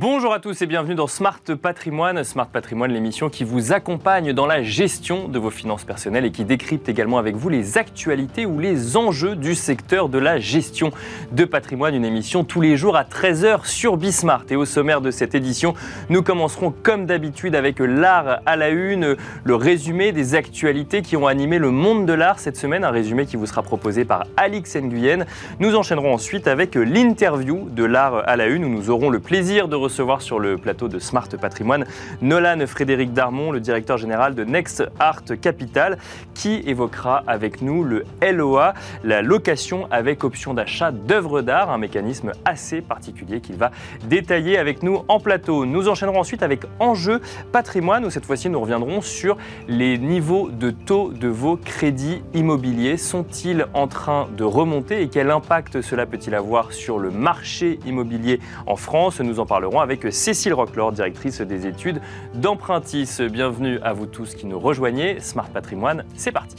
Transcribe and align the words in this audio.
Bonjour 0.00 0.32
à 0.32 0.38
tous 0.38 0.62
et 0.62 0.66
bienvenue 0.66 0.94
dans 0.94 1.08
Smart 1.08 1.40
Patrimoine. 1.60 2.22
Smart 2.22 2.46
Patrimoine, 2.46 2.92
l'émission 2.92 3.28
qui 3.30 3.42
vous 3.42 3.72
accompagne 3.72 4.32
dans 4.32 4.46
la 4.46 4.62
gestion 4.62 5.26
de 5.26 5.40
vos 5.40 5.50
finances 5.50 5.82
personnelles 5.82 6.24
et 6.24 6.30
qui 6.30 6.44
décrypte 6.44 6.88
également 6.88 7.18
avec 7.18 7.34
vous 7.34 7.48
les 7.48 7.78
actualités 7.78 8.46
ou 8.46 8.60
les 8.60 8.96
enjeux 8.96 9.34
du 9.34 9.56
secteur 9.56 10.08
de 10.08 10.18
la 10.18 10.38
gestion 10.38 10.92
de 11.32 11.44
patrimoine. 11.44 11.96
Une 11.96 12.04
émission 12.04 12.44
tous 12.44 12.60
les 12.60 12.76
jours 12.76 12.94
à 12.94 13.02
13h 13.02 13.66
sur 13.66 13.96
Bismart. 13.96 14.44
Et 14.50 14.54
au 14.54 14.64
sommaire 14.64 15.00
de 15.00 15.10
cette 15.10 15.34
édition, 15.34 15.74
nous 16.10 16.22
commencerons 16.22 16.72
comme 16.84 17.04
d'habitude 17.04 17.56
avec 17.56 17.80
l'art 17.80 18.38
à 18.46 18.54
la 18.54 18.68
une, 18.68 19.16
le 19.42 19.54
résumé 19.56 20.12
des 20.12 20.36
actualités 20.36 21.02
qui 21.02 21.16
ont 21.16 21.26
animé 21.26 21.58
le 21.58 21.72
monde 21.72 22.06
de 22.06 22.12
l'art 22.12 22.38
cette 22.38 22.56
semaine. 22.56 22.84
Un 22.84 22.92
résumé 22.92 23.26
qui 23.26 23.34
vous 23.34 23.46
sera 23.46 23.64
proposé 23.64 24.04
par 24.04 24.26
Alix 24.36 24.76
Nguyen. 24.76 25.26
Nous 25.58 25.74
enchaînerons 25.74 26.14
ensuite 26.14 26.46
avec 26.46 26.76
l'interview 26.76 27.68
de 27.68 27.82
l'art 27.82 28.22
à 28.28 28.36
la 28.36 28.46
une 28.46 28.64
où 28.64 28.68
nous 28.68 28.90
aurons 28.90 29.10
le 29.10 29.18
plaisir 29.18 29.66
de 29.66 29.74
recevoir 29.74 29.87
sur 29.88 30.38
le 30.38 30.56
plateau 30.58 30.88
de 30.88 30.98
Smart 30.98 31.28
Patrimoine 31.40 31.84
Nolan 32.22 32.66
Frédéric 32.66 33.12
Darmon, 33.12 33.52
le 33.52 33.60
directeur 33.60 33.98
général 33.98 34.34
de 34.34 34.44
Next 34.44 34.84
Art 34.98 35.24
Capital, 35.40 35.98
qui 36.34 36.62
évoquera 36.66 37.22
avec 37.26 37.62
nous 37.62 37.84
le 37.84 38.04
LOA, 38.22 38.74
la 39.04 39.22
location 39.22 39.86
avec 39.90 40.24
option 40.24 40.54
d'achat 40.54 40.92
d'œuvres 40.92 41.42
d'art, 41.42 41.70
un 41.70 41.78
mécanisme 41.78 42.32
assez 42.44 42.80
particulier 42.80 43.40
qu'il 43.40 43.56
va 43.56 43.70
détailler 44.04 44.58
avec 44.58 44.82
nous 44.82 45.04
en 45.08 45.20
plateau. 45.20 45.66
Nous 45.66 45.88
enchaînerons 45.88 46.20
ensuite 46.20 46.42
avec 46.42 46.62
Enjeu 46.78 47.20
Patrimoine, 47.52 48.04
où 48.04 48.10
cette 48.10 48.26
fois-ci 48.26 48.50
nous 48.50 48.60
reviendrons 48.60 49.00
sur 49.00 49.36
les 49.68 49.98
niveaux 49.98 50.50
de 50.50 50.70
taux 50.70 51.12
de 51.12 51.28
vos 51.28 51.56
crédits 51.56 52.22
immobiliers. 52.34 52.96
Sont-ils 52.96 53.66
en 53.74 53.86
train 53.86 54.28
de 54.36 54.44
remonter 54.44 55.02
et 55.02 55.08
quel 55.08 55.30
impact 55.30 55.80
cela 55.82 56.06
peut-il 56.06 56.34
avoir 56.34 56.72
sur 56.72 56.98
le 56.98 57.10
marché 57.10 57.78
immobilier 57.86 58.40
en 58.66 58.76
France? 58.76 59.20
Nous 59.20 59.40
en 59.40 59.46
parlerons 59.46 59.77
avec 59.80 60.12
Cécile 60.12 60.54
Rocklord, 60.54 60.92
directrice 60.92 61.40
des 61.40 61.66
études 61.66 62.00
d'Empruntis. 62.34 63.18
Bienvenue 63.30 63.78
à 63.82 63.92
vous 63.92 64.06
tous 64.06 64.34
qui 64.34 64.46
nous 64.46 64.58
rejoignez. 64.58 65.20
Smart 65.20 65.48
Patrimoine, 65.48 66.04
c'est 66.16 66.32
parti. 66.32 66.56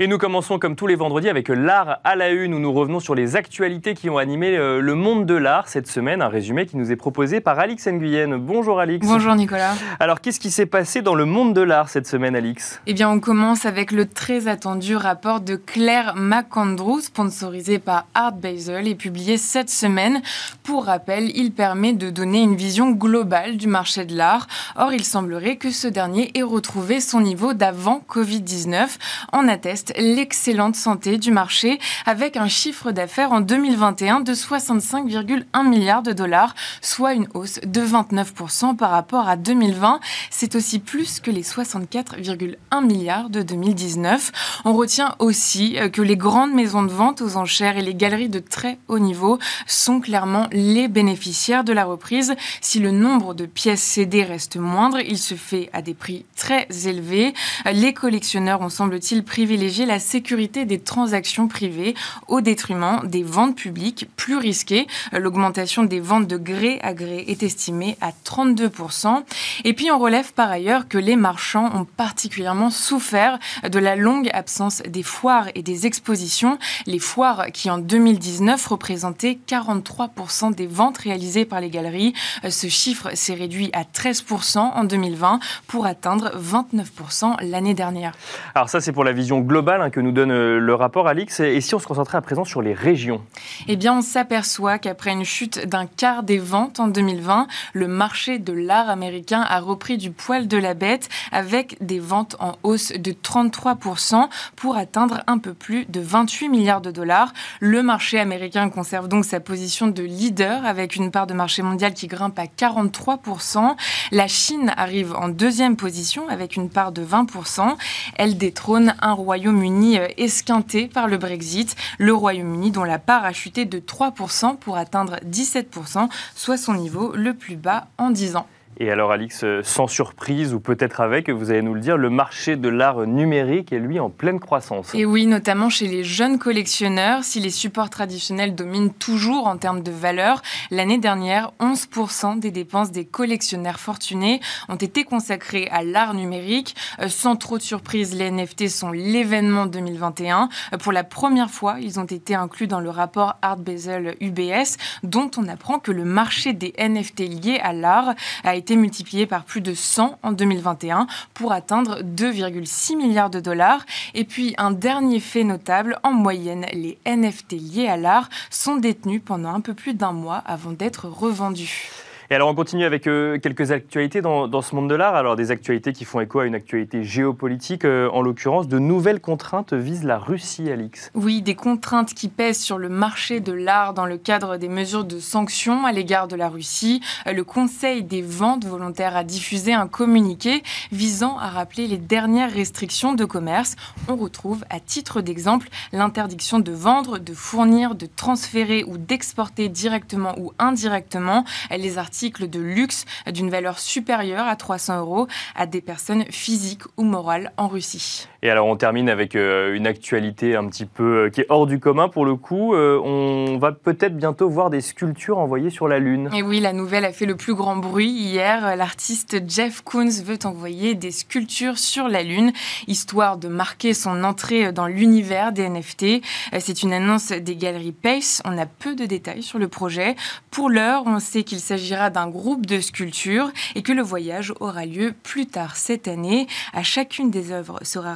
Et 0.00 0.08
nous 0.08 0.18
commençons 0.18 0.58
comme 0.58 0.74
tous 0.74 0.88
les 0.88 0.96
vendredis 0.96 1.28
avec 1.28 1.48
l'art 1.48 2.00
à 2.02 2.16
la 2.16 2.30
une 2.30 2.52
où 2.54 2.58
nous 2.58 2.72
revenons 2.72 2.98
sur 2.98 3.14
les 3.14 3.36
actualités 3.36 3.94
qui 3.94 4.10
ont 4.10 4.18
animé 4.18 4.56
euh, 4.56 4.80
le 4.80 4.96
monde 4.96 5.24
de 5.24 5.34
l'art 5.34 5.68
cette 5.68 5.86
semaine. 5.86 6.20
Un 6.20 6.26
résumé 6.26 6.66
qui 6.66 6.76
nous 6.76 6.90
est 6.90 6.96
proposé 6.96 7.40
par 7.40 7.60
Alix 7.60 7.86
Nguyen. 7.86 8.38
Bonjour 8.38 8.80
Alix. 8.80 9.06
Bonjour 9.06 9.36
Nicolas. 9.36 9.74
Alors 10.00 10.20
qu'est-ce 10.20 10.40
qui 10.40 10.50
s'est 10.50 10.66
passé 10.66 11.00
dans 11.00 11.14
le 11.14 11.26
monde 11.26 11.54
de 11.54 11.60
l'art 11.60 11.88
cette 11.88 12.08
semaine 12.08 12.34
Alix? 12.34 12.80
Eh 12.88 12.94
bien 12.94 13.08
on 13.08 13.20
commence 13.20 13.66
avec 13.66 13.92
le 13.92 14.06
très 14.06 14.48
attendu 14.48 14.96
rapport 14.96 15.40
de 15.40 15.54
Claire 15.54 16.14
McAndrew 16.16 16.98
sponsorisé 17.00 17.78
par 17.78 18.06
Art 18.14 18.32
Basel 18.32 18.88
et 18.88 18.96
publié 18.96 19.36
cette 19.36 19.70
semaine. 19.70 20.22
Pour 20.64 20.86
rappel, 20.86 21.30
il 21.36 21.52
permet 21.52 21.92
de 21.92 22.10
donner 22.10 22.42
une 22.42 22.56
vision 22.56 22.90
globale 22.90 23.58
du 23.58 23.68
marché 23.68 24.04
de 24.04 24.16
l'art. 24.16 24.48
Or 24.74 24.92
il 24.92 25.04
semblerait 25.04 25.54
que 25.54 25.70
ce 25.70 25.86
dernier 25.86 26.32
ait 26.34 26.42
retrouvé 26.42 27.00
son 27.00 27.20
niveau 27.20 27.54
d'avant 27.54 28.02
Covid-19 28.10 28.88
en 29.32 29.46
atteste 29.46 29.83
l'excellente 29.96 30.76
santé 30.76 31.18
du 31.18 31.30
marché 31.30 31.78
avec 32.06 32.36
un 32.36 32.48
chiffre 32.48 32.92
d'affaires 32.92 33.32
en 33.32 33.40
2021 33.40 34.20
de 34.20 34.32
65,1 34.32 35.68
milliards 35.68 36.02
de 36.02 36.12
dollars, 36.12 36.54
soit 36.80 37.14
une 37.14 37.28
hausse 37.34 37.60
de 37.64 37.80
29% 37.80 38.76
par 38.76 38.90
rapport 38.90 39.28
à 39.28 39.36
2020. 39.36 40.00
C'est 40.30 40.54
aussi 40.54 40.78
plus 40.78 41.20
que 41.20 41.30
les 41.30 41.42
64,1 41.42 42.84
milliards 42.84 43.30
de 43.30 43.42
2019. 43.42 44.62
On 44.64 44.74
retient 44.74 45.14
aussi 45.18 45.78
euh, 45.78 45.88
que 45.88 46.02
les 46.02 46.16
grandes 46.16 46.52
maisons 46.52 46.82
de 46.82 46.92
vente 46.92 47.20
aux 47.20 47.36
enchères 47.36 47.76
et 47.76 47.82
les 47.82 47.94
galeries 47.94 48.28
de 48.28 48.38
très 48.38 48.78
haut 48.88 48.98
niveau 48.98 49.38
sont 49.66 50.00
clairement 50.00 50.48
les 50.52 50.88
bénéficiaires 50.88 51.64
de 51.64 51.72
la 51.72 51.84
reprise. 51.84 52.34
Si 52.60 52.78
le 52.78 52.90
nombre 52.90 53.34
de 53.34 53.46
pièces 53.46 53.82
cédées 53.82 54.24
reste 54.24 54.56
moindre, 54.56 55.00
il 55.00 55.18
se 55.18 55.34
fait 55.34 55.70
à 55.72 55.82
des 55.82 55.94
prix 55.94 56.24
très 56.36 56.66
élevés. 56.86 57.34
Les 57.72 57.92
collectionneurs 57.92 58.60
ont 58.60 58.68
semble-t-il 58.68 59.24
privilégié 59.24 59.73
la 59.82 59.98
sécurité 59.98 60.64
des 60.64 60.78
transactions 60.78 61.48
privées 61.48 61.94
au 62.28 62.40
détriment 62.40 63.00
des 63.04 63.24
ventes 63.24 63.56
publiques 63.56 64.08
plus 64.16 64.36
risquées. 64.36 64.86
L'augmentation 65.12 65.82
des 65.82 66.00
ventes 66.00 66.28
de 66.28 66.36
gré 66.36 66.78
à 66.82 66.94
gré 66.94 67.24
est 67.26 67.42
estimée 67.42 67.96
à 68.00 68.12
32%. 68.24 69.22
Et 69.64 69.72
puis 69.72 69.90
on 69.90 69.98
relève 69.98 70.32
par 70.32 70.50
ailleurs 70.50 70.86
que 70.88 70.98
les 70.98 71.16
marchands 71.16 71.70
ont 71.74 71.84
particulièrement 71.84 72.70
souffert 72.70 73.38
de 73.68 73.78
la 73.78 73.96
longue 73.96 74.30
absence 74.32 74.82
des 74.86 75.02
foires 75.02 75.48
et 75.54 75.62
des 75.62 75.86
expositions. 75.86 76.58
Les 76.86 77.00
foires 77.00 77.46
qui 77.52 77.70
en 77.70 77.78
2019 77.78 78.64
représentaient 78.66 79.38
43% 79.48 80.54
des 80.54 80.66
ventes 80.66 80.98
réalisées 80.98 81.44
par 81.44 81.60
les 81.60 81.70
galeries. 81.70 82.14
Ce 82.48 82.68
chiffre 82.68 83.10
s'est 83.14 83.34
réduit 83.34 83.70
à 83.72 83.82
13% 83.82 84.58
en 84.58 84.84
2020 84.84 85.40
pour 85.66 85.86
atteindre 85.86 86.32
29% 86.38 87.42
l'année 87.42 87.74
dernière. 87.74 88.12
Alors 88.54 88.68
ça 88.68 88.80
c'est 88.80 88.92
pour 88.92 89.04
la 89.04 89.12
vision 89.12 89.40
globale 89.40 89.63
Hein, 89.66 89.90
que 89.90 90.00
nous 90.00 90.12
donne 90.12 90.30
euh, 90.30 90.58
le 90.58 90.74
rapport, 90.74 91.08
Alix. 91.08 91.40
Et 91.40 91.60
si 91.60 91.74
on 91.74 91.78
se 91.78 91.86
concentrait 91.86 92.18
à 92.18 92.20
présent 92.20 92.44
sur 92.44 92.60
les 92.60 92.74
régions? 92.74 93.22
Eh 93.66 93.76
bien, 93.76 93.96
on 93.98 94.02
s'aperçoit 94.02 94.78
qu'après 94.78 95.12
une 95.12 95.24
chute 95.24 95.66
d'un 95.66 95.86
quart 95.86 96.22
des 96.22 96.38
ventes 96.38 96.80
en 96.80 96.88
2020, 96.88 97.46
le 97.72 97.88
marché 97.88 98.38
de 98.38 98.52
l'art 98.52 98.90
américain 98.90 99.40
a 99.40 99.60
repris 99.60 99.96
du 99.96 100.10
poil 100.10 100.48
de 100.48 100.58
la 100.58 100.74
bête 100.74 101.08
avec 101.32 101.78
des 101.80 101.98
ventes 101.98 102.36
en 102.40 102.56
hausse 102.62 102.92
de 102.92 103.12
33% 103.12 104.28
pour 104.54 104.76
atteindre 104.76 105.22
un 105.26 105.38
peu 105.38 105.54
plus 105.54 105.86
de 105.86 106.00
28 106.00 106.48
milliards 106.50 106.82
de 106.82 106.90
dollars. 106.90 107.32
Le 107.60 107.82
marché 107.82 108.20
américain 108.20 108.68
conserve 108.68 109.08
donc 109.08 109.24
sa 109.24 109.40
position 109.40 109.86
de 109.86 110.02
leader 110.02 110.66
avec 110.66 110.94
une 110.94 111.10
part 111.10 111.26
de 111.26 111.34
marché 111.34 111.62
mondial 111.62 111.94
qui 111.94 112.06
grimpe 112.06 112.38
à 112.38 112.44
43%. 112.44 113.76
La 114.12 114.28
Chine 114.28 114.72
arrive 114.76 115.14
en 115.14 115.28
deuxième 115.28 115.76
position 115.76 116.28
avec 116.28 116.56
une 116.56 116.68
part 116.68 116.92
de 116.92 117.02
20%. 117.04 117.76
Elle 118.16 118.36
détrône 118.36 118.94
un 119.00 119.12
royaume 119.12 119.53
Royaume-Uni 119.54 119.98
euh, 119.98 120.08
esquinté 120.16 120.88
par 120.88 121.06
le 121.06 121.16
Brexit, 121.16 121.76
le 121.98 122.12
Royaume-Uni 122.12 122.70
dont 122.70 122.84
la 122.84 122.98
part 122.98 123.24
a 123.24 123.32
chuté 123.32 123.64
de 123.64 123.78
3% 123.78 124.56
pour 124.56 124.76
atteindre 124.76 125.16
17%, 125.24 126.08
soit 126.34 126.56
son 126.56 126.74
niveau 126.74 127.12
le 127.14 127.34
plus 127.34 127.56
bas 127.56 127.86
en 127.98 128.10
10 128.10 128.36
ans. 128.36 128.46
Et 128.80 128.90
alors, 128.90 129.12
Alix, 129.12 129.44
euh, 129.44 129.62
sans 129.62 129.86
surprise, 129.86 130.52
ou 130.52 130.60
peut-être 130.60 131.00
avec, 131.00 131.30
vous 131.30 131.50
allez 131.50 131.62
nous 131.62 131.74
le 131.74 131.80
dire, 131.80 131.96
le 131.96 132.10
marché 132.10 132.56
de 132.56 132.68
l'art 132.68 133.06
numérique 133.06 133.72
est 133.72 133.78
lui 133.78 134.00
en 134.00 134.10
pleine 134.10 134.40
croissance. 134.40 134.92
Et 134.94 135.04
oui, 135.04 135.26
notamment 135.26 135.68
chez 135.68 135.86
les 135.86 136.02
jeunes 136.02 136.38
collectionneurs. 136.38 137.22
Si 137.22 137.38
les 137.38 137.50
supports 137.50 137.90
traditionnels 137.90 138.54
dominent 138.54 138.92
toujours 138.92 139.46
en 139.46 139.56
termes 139.56 139.82
de 139.82 139.92
valeur, 139.92 140.42
l'année 140.70 140.98
dernière, 140.98 141.52
11% 141.60 142.40
des 142.40 142.50
dépenses 142.50 142.90
des 142.90 143.04
collectionneurs 143.04 143.78
fortunés 143.78 144.40
ont 144.68 144.76
été 144.76 145.04
consacrées 145.04 145.68
à 145.70 145.84
l'art 145.84 146.14
numérique. 146.14 146.74
Euh, 147.00 147.08
sans 147.08 147.36
trop 147.36 147.58
de 147.58 147.62
surprise, 147.62 148.14
les 148.14 148.30
NFT 148.30 148.68
sont 148.68 148.90
l'événement 148.90 149.66
2021. 149.66 150.48
Euh, 150.72 150.78
pour 150.78 150.92
la 150.92 151.04
première 151.04 151.50
fois, 151.50 151.76
ils 151.80 152.00
ont 152.00 152.04
été 152.04 152.34
inclus 152.34 152.66
dans 152.66 152.80
le 152.80 152.90
rapport 152.90 153.36
Art 153.40 153.58
Basel 153.58 154.16
UBS, 154.20 154.78
dont 155.04 155.30
on 155.36 155.46
apprend 155.46 155.78
que 155.78 155.92
le 155.92 156.04
marché 156.04 156.52
des 156.52 156.74
NFT 156.78 157.20
liés 157.20 157.60
à 157.62 157.72
l'art 157.72 158.14
a 158.42 158.56
été 158.56 158.63
été 158.64 158.76
multiplié 158.76 159.26
par 159.26 159.44
plus 159.44 159.60
de 159.60 159.74
100 159.74 160.18
en 160.22 160.32
2021 160.32 161.06
pour 161.34 161.52
atteindre 161.52 162.00
2,6 162.00 162.96
milliards 162.96 163.28
de 163.28 163.38
dollars. 163.38 163.84
Et 164.14 164.24
puis 164.24 164.54
un 164.56 164.70
dernier 164.70 165.20
fait 165.20 165.44
notable, 165.44 165.98
en 166.02 166.12
moyenne, 166.12 166.64
les 166.72 166.96
NFT 167.04 167.52
liés 167.52 167.88
à 167.88 167.98
l'art 167.98 168.30
sont 168.48 168.76
détenus 168.76 169.20
pendant 169.22 169.52
un 169.52 169.60
peu 169.60 169.74
plus 169.74 169.92
d'un 169.92 170.12
mois 170.12 170.42
avant 170.46 170.72
d'être 170.72 171.08
revendus. 171.08 171.90
Et 172.34 172.36
alors 172.36 172.48
on 172.48 172.54
continue 172.56 172.84
avec 172.84 173.06
euh, 173.06 173.38
quelques 173.38 173.70
actualités 173.70 174.20
dans, 174.20 174.60
ce 174.60 174.74
monde 174.74 174.90
de 174.90 174.96
l'art. 174.96 175.14
Alors 175.14 175.36
des 175.36 175.52
actualités 175.52 175.92
qui 175.92 176.04
font 176.04 176.18
écho 176.18 176.40
à 176.40 176.46
une 176.46 176.56
actualité 176.56 177.04
géopolitique, 177.04 177.84
euh, 177.84 178.10
en 178.10 178.22
l'occurrence 178.22 178.66
de 178.66 178.80
nouvelles 178.80 179.20
contraintes 179.20 179.72
visent 179.72 180.02
la 180.02 180.18
Russie, 180.18 180.68
Alix. 180.68 181.12
Oui, 181.14 181.42
des 181.42 181.54
contraintes 181.54 182.12
qui 182.12 182.26
pèsent 182.26 182.58
sur 182.58 182.76
le 182.76 182.88
marché 182.88 183.38
de 183.38 183.52
l'art 183.52 183.94
dans 183.94 184.04
le 184.04 184.16
cadre 184.16 184.56
des 184.56 184.68
mesures 184.68 185.04
de 185.04 185.20
sanctions 185.20 185.86
à 185.86 185.92
l'égard 185.92 186.26
de 186.26 186.34
la 186.34 186.48
Russie. 186.48 187.00
Euh, 187.28 187.32
le 187.32 187.44
Conseil 187.44 188.02
des 188.02 188.20
ventes 188.20 188.64
volontaires 188.64 189.14
a 189.14 189.22
diffusé 189.22 189.72
un 189.72 189.86
communiqué 189.86 190.64
visant 190.90 191.38
à 191.38 191.46
rappeler 191.46 191.86
les 191.86 191.98
dernières 191.98 192.52
restrictions 192.52 193.12
de 193.12 193.24
commerce. 193.24 193.76
On 194.08 194.16
retrouve 194.16 194.64
à 194.70 194.80
titre 194.80 195.20
d'exemple 195.20 195.68
l'interdiction 195.92 196.58
de 196.58 196.72
vendre, 196.72 197.18
de 197.18 197.32
fournir, 197.32 197.94
de 197.94 198.06
transférer 198.06 198.82
ou 198.82 198.98
d'exporter 198.98 199.68
directement 199.68 200.34
ou 200.36 200.52
indirectement 200.58 201.44
les 201.70 201.96
articles 201.96 202.23
de 202.30 202.60
luxe 202.60 203.04
d'une 203.26 203.50
valeur 203.50 203.78
supérieure 203.78 204.46
à 204.46 204.56
300 204.56 205.00
euros 205.00 205.28
à 205.54 205.66
des 205.66 205.80
personnes 205.80 206.24
physiques 206.30 206.84
ou 206.96 207.04
morales 207.04 207.52
en 207.56 207.68
Russie. 207.68 208.26
Et 208.44 208.50
alors 208.50 208.66
on 208.66 208.76
termine 208.76 209.08
avec 209.08 209.36
euh, 209.36 209.74
une 209.74 209.86
actualité 209.86 210.54
un 210.54 210.68
petit 210.68 210.84
peu 210.84 211.24
euh, 211.24 211.30
qui 211.30 211.40
est 211.40 211.46
hors 211.48 211.66
du 211.66 211.80
commun 211.80 212.10
pour 212.10 212.26
le 212.26 212.36
coup. 212.36 212.74
Euh, 212.74 213.00
on 213.02 213.56
va 213.56 213.72
peut-être 213.72 214.18
bientôt 214.18 214.50
voir 214.50 214.68
des 214.68 214.82
sculptures 214.82 215.38
envoyées 215.38 215.70
sur 215.70 215.88
la 215.88 215.98
Lune. 215.98 216.28
Et 216.36 216.42
oui, 216.42 216.60
la 216.60 216.74
nouvelle 216.74 217.06
a 217.06 217.12
fait 217.14 217.24
le 217.24 217.36
plus 217.36 217.54
grand 217.54 217.76
bruit 217.76 218.10
hier. 218.10 218.76
L'artiste 218.76 219.42
Jeff 219.48 219.80
Koons 219.80 220.22
veut 220.22 220.38
envoyer 220.44 220.94
des 220.94 221.10
sculptures 221.10 221.78
sur 221.78 222.06
la 222.06 222.22
Lune, 222.22 222.52
histoire 222.86 223.38
de 223.38 223.48
marquer 223.48 223.94
son 223.94 224.22
entrée 224.24 224.72
dans 224.72 224.88
l'univers 224.88 225.50
des 225.50 225.66
NFT. 225.66 226.22
C'est 226.58 226.82
une 226.82 226.92
annonce 226.92 227.32
des 227.32 227.56
galeries 227.56 227.92
Pace. 227.92 228.42
On 228.44 228.58
a 228.58 228.66
peu 228.66 228.94
de 228.94 229.06
détails 229.06 229.42
sur 229.42 229.58
le 229.58 229.68
projet. 229.68 230.16
Pour 230.50 230.68
l'heure, 230.68 231.04
on 231.06 231.18
sait 231.18 231.44
qu'il 231.44 231.60
s'agira 231.60 232.10
d'un 232.10 232.28
groupe 232.28 232.66
de 232.66 232.80
sculptures 232.80 233.50
et 233.74 233.80
que 233.80 233.92
le 233.92 234.02
voyage 234.02 234.52
aura 234.60 234.84
lieu 234.84 235.14
plus 235.22 235.46
tard 235.46 235.76
cette 235.76 236.08
année. 236.08 236.46
À 236.74 236.82
chacune 236.82 237.30
des 237.30 237.50
œuvres 237.50 237.78
sera 237.84 238.12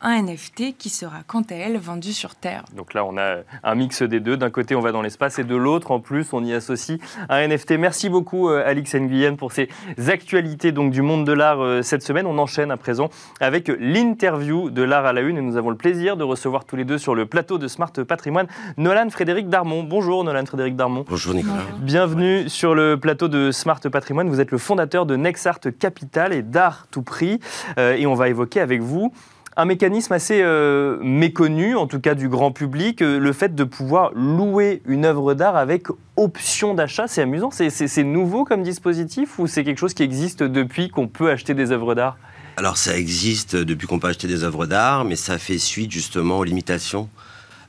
un 0.00 0.22
NFT 0.22 0.76
qui 0.78 0.88
sera 0.88 1.18
quant 1.26 1.42
à 1.42 1.54
elle 1.54 1.78
vendu 1.78 2.12
sur 2.12 2.34
Terre. 2.34 2.64
Donc 2.76 2.94
là, 2.94 3.04
on 3.04 3.16
a 3.16 3.38
un 3.64 3.74
mix 3.74 4.02
des 4.02 4.20
deux. 4.20 4.36
D'un 4.36 4.50
côté, 4.50 4.74
on 4.74 4.80
va 4.80 4.92
dans 4.92 5.02
l'espace 5.02 5.38
et 5.38 5.44
de 5.44 5.56
l'autre, 5.56 5.90
en 5.90 6.00
plus, 6.00 6.32
on 6.32 6.44
y 6.44 6.52
associe 6.52 6.98
un 7.28 7.46
NFT. 7.46 7.72
Merci 7.72 8.08
beaucoup, 8.08 8.48
euh, 8.48 8.62
Alix 8.66 8.94
Nguyen, 8.94 9.36
pour 9.36 9.52
ces 9.52 9.68
actualités 10.08 10.72
donc, 10.72 10.92
du 10.92 11.02
monde 11.02 11.24
de 11.24 11.32
l'art 11.32 11.62
euh, 11.62 11.82
cette 11.82 12.02
semaine. 12.02 12.26
On 12.26 12.38
enchaîne 12.38 12.70
à 12.70 12.76
présent 12.76 13.10
avec 13.40 13.68
l'interview 13.78 14.70
de 14.70 14.82
l'art 14.82 15.06
à 15.06 15.12
la 15.12 15.20
une 15.20 15.38
et 15.38 15.42
nous 15.42 15.56
avons 15.56 15.70
le 15.70 15.76
plaisir 15.76 16.16
de 16.16 16.24
recevoir 16.24 16.64
tous 16.64 16.76
les 16.76 16.84
deux 16.84 16.98
sur 16.98 17.14
le 17.14 17.26
plateau 17.26 17.58
de 17.58 17.68
Smart 17.68 17.92
Patrimoine 17.92 18.46
Nolan 18.76 19.10
Frédéric 19.10 19.48
Darmon. 19.48 19.82
Bonjour, 19.82 20.24
Nolan 20.24 20.46
Frédéric 20.46 20.76
Darmon. 20.76 21.04
Bonjour, 21.08 21.34
Nicolas. 21.34 21.64
Bienvenue 21.78 22.48
sur 22.48 22.74
le 22.74 22.98
plateau 22.98 23.28
de 23.28 23.50
Smart 23.50 23.80
Patrimoine. 23.80 24.28
Vous 24.28 24.40
êtes 24.40 24.50
le 24.50 24.58
fondateur 24.58 25.06
de 25.06 25.16
Nexart 25.16 25.60
Capital 25.78 26.32
et 26.32 26.42
d'Art 26.42 26.86
Tout 26.90 27.02
Prix. 27.02 27.40
Euh, 27.78 27.96
et 27.96 28.06
on 28.06 28.14
va 28.14 28.28
évoquer 28.28 28.60
avec 28.60 28.80
vous 28.80 29.12
un 29.56 29.64
mécanisme 29.64 30.12
assez 30.12 30.40
euh, 30.42 30.98
méconnu, 31.02 31.76
en 31.76 31.86
tout 31.86 32.00
cas 32.00 32.14
du 32.14 32.28
grand 32.28 32.52
public, 32.52 33.02
euh, 33.02 33.18
le 33.18 33.32
fait 33.32 33.54
de 33.54 33.64
pouvoir 33.64 34.12
louer 34.14 34.80
une 34.86 35.04
œuvre 35.04 35.34
d'art 35.34 35.56
avec 35.56 35.88
option 36.16 36.74
d'achat. 36.74 37.08
C'est 37.08 37.22
amusant, 37.22 37.50
c'est 37.50 38.04
nouveau 38.04 38.44
comme 38.44 38.62
dispositif 38.62 39.38
ou 39.38 39.46
c'est 39.46 39.64
quelque 39.64 39.78
chose 39.78 39.94
qui 39.94 40.02
existe 40.02 40.42
depuis 40.42 40.88
qu'on 40.88 41.08
peut 41.08 41.30
acheter 41.30 41.54
des 41.54 41.72
œuvres 41.72 41.94
d'art? 41.94 42.16
Alors 42.56 42.76
ça 42.76 42.96
existe 42.96 43.56
depuis 43.56 43.86
qu'on 43.86 43.98
peut 43.98 44.08
acheter 44.08 44.28
des 44.28 44.44
œuvres 44.44 44.66
d'art, 44.66 45.04
mais 45.04 45.16
ça 45.16 45.38
fait 45.38 45.58
suite 45.58 45.90
justement 45.90 46.38
aux 46.38 46.44
limitations 46.44 47.08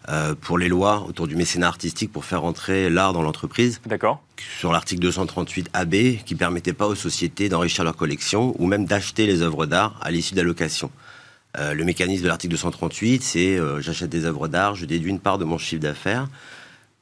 euh, 0.10 0.36
pour 0.40 0.58
les 0.58 0.68
lois 0.68 1.06
autour 1.08 1.28
du 1.28 1.36
mécénat 1.36 1.68
artistique 1.68 2.12
pour 2.12 2.26
faire 2.26 2.44
entrer 2.44 2.90
l'art 2.90 3.14
dans 3.14 3.22
l'entreprise. 3.22 3.82
D'accord. 3.86 4.22
Sur 4.60 4.72
l'article 4.72 5.02
238 5.02 5.70
AB 5.74 5.96
qui 6.26 6.36
permettait 6.36 6.74
pas 6.74 6.88
aux 6.88 6.96
sociétés 6.96 7.50
d'enrichir 7.50 7.84
leur 7.84 7.96
collection 7.96 8.56
ou 8.60 8.68
même 8.68 8.86
d'acheter 8.86 9.26
les 9.26 9.42
œuvres 9.42 9.66
d'art 9.66 10.00
à 10.02 10.12
l'issue 10.12 10.36
d'allocation. 10.36 10.92
Euh, 11.58 11.74
le 11.74 11.84
mécanisme 11.84 12.24
de 12.24 12.28
l'article 12.28 12.52
238, 12.52 13.24
c'est 13.24 13.58
euh, 13.58 13.82
j'achète 13.82 14.10
des 14.10 14.26
œuvres 14.26 14.48
d'art, 14.48 14.76
je 14.76 14.86
déduis 14.86 15.10
une 15.10 15.20
part 15.20 15.38
de 15.38 15.44
mon 15.44 15.58
chiffre 15.58 15.82
d'affaires, 15.82 16.30